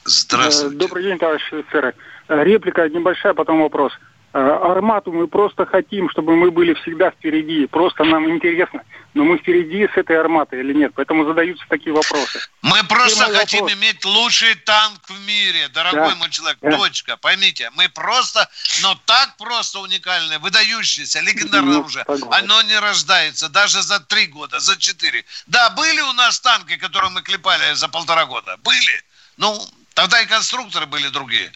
[0.04, 0.76] Здравствуйте.
[0.76, 1.94] Добрый день, товарищ офицеры.
[2.28, 3.92] Э, реплика небольшая, потом вопрос.
[4.32, 7.66] Э, Армату мы просто хотим, чтобы мы были всегда впереди.
[7.66, 8.82] Просто нам интересно,
[9.14, 10.92] но мы впереди с этой арматой или нет.
[10.96, 12.40] Поэтому задаются такие вопросы.
[12.62, 13.78] Мы просто хотим вопрос.
[13.78, 16.14] иметь лучший танк в мире, дорогой да.
[16.16, 16.58] мой человек.
[16.62, 16.76] Да.
[16.78, 17.16] Точка.
[17.18, 18.48] Поймите, мы просто,
[18.82, 22.04] но так просто уникальное, выдающееся, легендарное ну, оружие.
[22.30, 25.24] Оно не рождается даже за три года, за четыре.
[25.46, 28.56] Да, были у нас танки, которые мы клепали за полтора года.
[28.64, 29.02] Были.
[29.36, 29.60] Ну,
[29.94, 31.52] тогда и конструкторы были другие.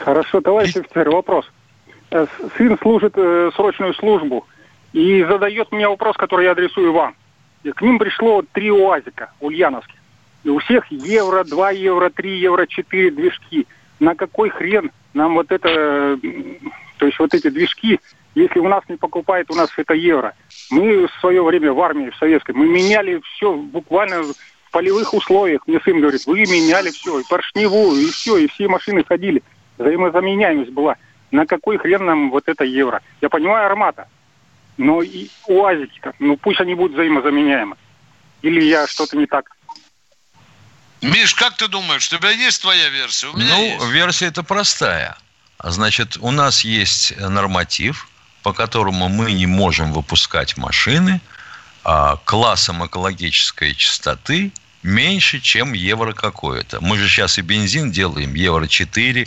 [0.00, 1.44] Хорошо, товарищ офицер, вопрос.
[2.10, 2.26] Э,
[2.56, 4.46] сын служит э, срочную службу
[4.94, 7.14] и задает мне вопрос, который я адресую вам.
[7.64, 9.96] И к ним пришло три УАЗика ульяновских.
[10.42, 13.66] И у всех евро, 2 евро, 3 евро, 4 движки.
[13.98, 16.18] На какой хрен нам вот это,
[16.96, 18.00] то есть вот эти движки,
[18.34, 20.32] если у нас не покупает, у нас это евро.
[20.70, 25.66] Мы в свое время в армии, в советской, мы меняли все буквально в полевых условиях.
[25.66, 29.42] Мне сын говорит, вы меняли все, и поршневую, и все, и все машины ходили
[29.80, 30.96] взаимозаменяемость была.
[31.30, 33.02] На какой хрен нам вот это евро?
[33.20, 34.08] Я понимаю армата,
[34.76, 37.76] но и УАЗики-то, ну пусть они будут взаимозаменяемы.
[38.42, 39.50] Или я что-то не так?
[41.02, 43.28] Миш, как ты думаешь, у тебя есть твоя версия?
[43.28, 43.86] У меня ну, есть.
[43.90, 45.16] версия это простая.
[45.62, 48.08] Значит, у нас есть норматив,
[48.42, 51.20] по которому мы не можем выпускать машины
[51.84, 54.52] а, классом экологической чистоты
[54.82, 56.80] меньше, чем евро какое-то.
[56.80, 59.26] Мы же сейчас и бензин делаем евро 4,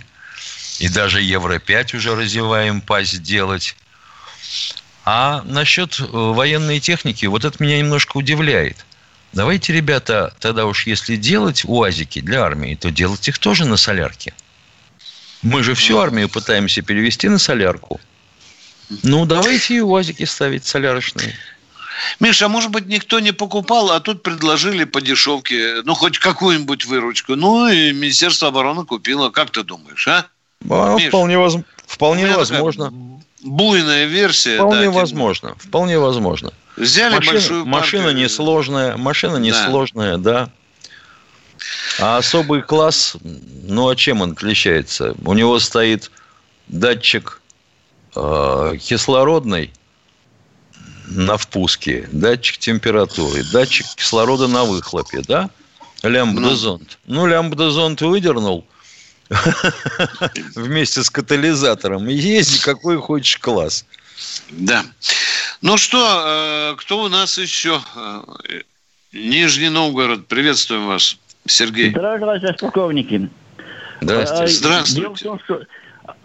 [0.84, 3.78] и даже Евро-5 уже развиваем пасть делать.
[5.06, 8.86] А насчет э, военной техники, вот это меня немножко удивляет.
[9.32, 14.34] Давайте, ребята, тогда уж если делать УАЗики для армии, то делать их тоже на солярке.
[15.42, 18.02] Мы же всю армию пытаемся перевести на солярку.
[19.04, 21.34] Ну, давайте и УАЗики ставить солярочные.
[22.20, 26.84] Миша, а может быть, никто не покупал, а тут предложили по дешевке, ну, хоть какую-нибудь
[26.84, 27.38] выручку.
[27.38, 29.30] Ну, и Министерство обороны купило.
[29.30, 30.28] Как ты думаешь, а?
[30.70, 31.58] А, Миш, вполне воз...
[31.86, 32.94] вполне возможно.
[33.44, 34.58] Буйная версия.
[34.58, 35.50] Вполне да, возможно.
[35.50, 35.60] Тем...
[35.60, 36.54] Вполне возможно.
[36.78, 38.24] Взяли машина, большую Машина партию.
[38.24, 38.98] несложная.
[38.98, 40.46] Машина несложная, да.
[40.46, 40.52] да.
[42.00, 43.16] А особый класс,
[43.64, 45.16] ну а чем он отличается?
[45.24, 46.12] У него стоит
[46.68, 47.42] датчик
[48.16, 49.72] э, кислородный
[51.08, 55.50] на впуске, датчик температуры, датчик кислорода на выхлопе, да?
[56.02, 56.98] Лямбда-зонд.
[57.06, 58.66] Ну, ну лямбда-зонд выдернул,
[60.56, 62.08] вместе с катализатором.
[62.10, 63.86] И езди какой хочешь класс.
[64.50, 64.84] Да.
[65.62, 67.80] Ну что, э, кто у нас еще?
[67.96, 68.22] Э,
[69.14, 71.92] Нижний Новгород, приветствуем вас, Сергей.
[71.92, 73.30] Здравствуйте, полковники.
[74.02, 74.44] Здравствуйте.
[74.44, 75.02] Э, Здравствуйте.
[75.02, 75.62] Дело в, том, что,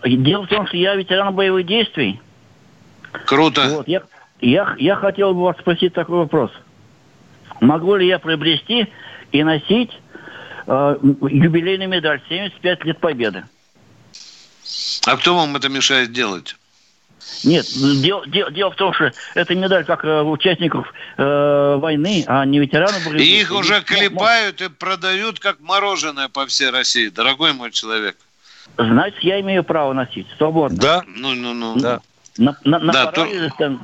[0.04, 2.20] дело в том, что я ветеран боевых действий.
[3.26, 3.68] Круто.
[3.68, 4.02] Вот, я,
[4.40, 6.50] я, я хотел бы вас спросить такой вопрос.
[7.60, 8.88] Могу ли я приобрести
[9.32, 9.90] и носить
[10.68, 13.44] э, юбилейный медаль 75 лет Победы.
[15.06, 16.56] А кто вам это мешает делать?
[17.44, 17.66] Нет,
[18.02, 22.58] дело, дело, дело в том, что это медаль как э, участников э, войны, а не
[22.58, 23.06] ветеранов.
[23.14, 28.16] И их уже клепают и продают как мороженое по всей России, дорогой мой человек.
[28.76, 30.78] Значит, я имею право носить, свободно.
[30.78, 31.76] Да, ну, ну, ну.
[31.76, 32.00] Да.
[32.36, 33.78] На, на, на да, параде, то...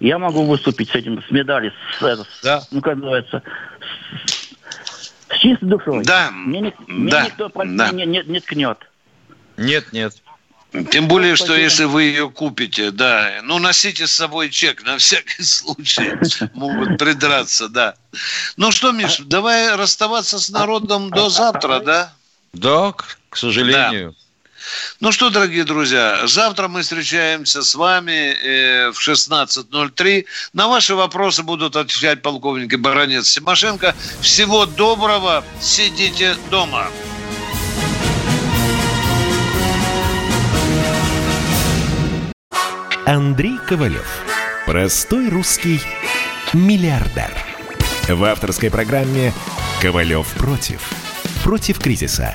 [0.00, 2.62] я могу выступить с этим, с медалью, с, да.
[2.70, 3.42] ну, как называется,
[5.42, 6.04] чистой душой.
[6.04, 6.30] Да.
[6.30, 7.24] Мне, мне да.
[7.24, 7.90] никто да.
[7.90, 8.78] не, не, не ткнет.
[9.56, 10.14] Нет, нет.
[10.90, 15.42] Тем более, что если вы ее купите, да, ну носите с собой чек на всякий
[15.42, 16.12] случай,
[16.54, 17.94] могут придраться, да.
[18.56, 22.12] Ну что, Миш, давай расставаться с народом до завтра, да?
[22.54, 24.14] Да, к сожалению.
[25.00, 30.24] Ну что, дорогие друзья, завтра мы встречаемся с вами э, в 16.03.
[30.52, 33.94] На ваши вопросы будут отвечать полковник и баронец Симошенко.
[34.20, 36.88] Всего доброго, сидите дома.
[43.04, 44.06] Андрей Ковалев.
[44.64, 45.80] Простой русский
[46.52, 47.30] миллиардер.
[48.08, 49.32] В авторской программе
[49.80, 50.88] «Ковалев против».
[51.42, 52.34] Против кризиса.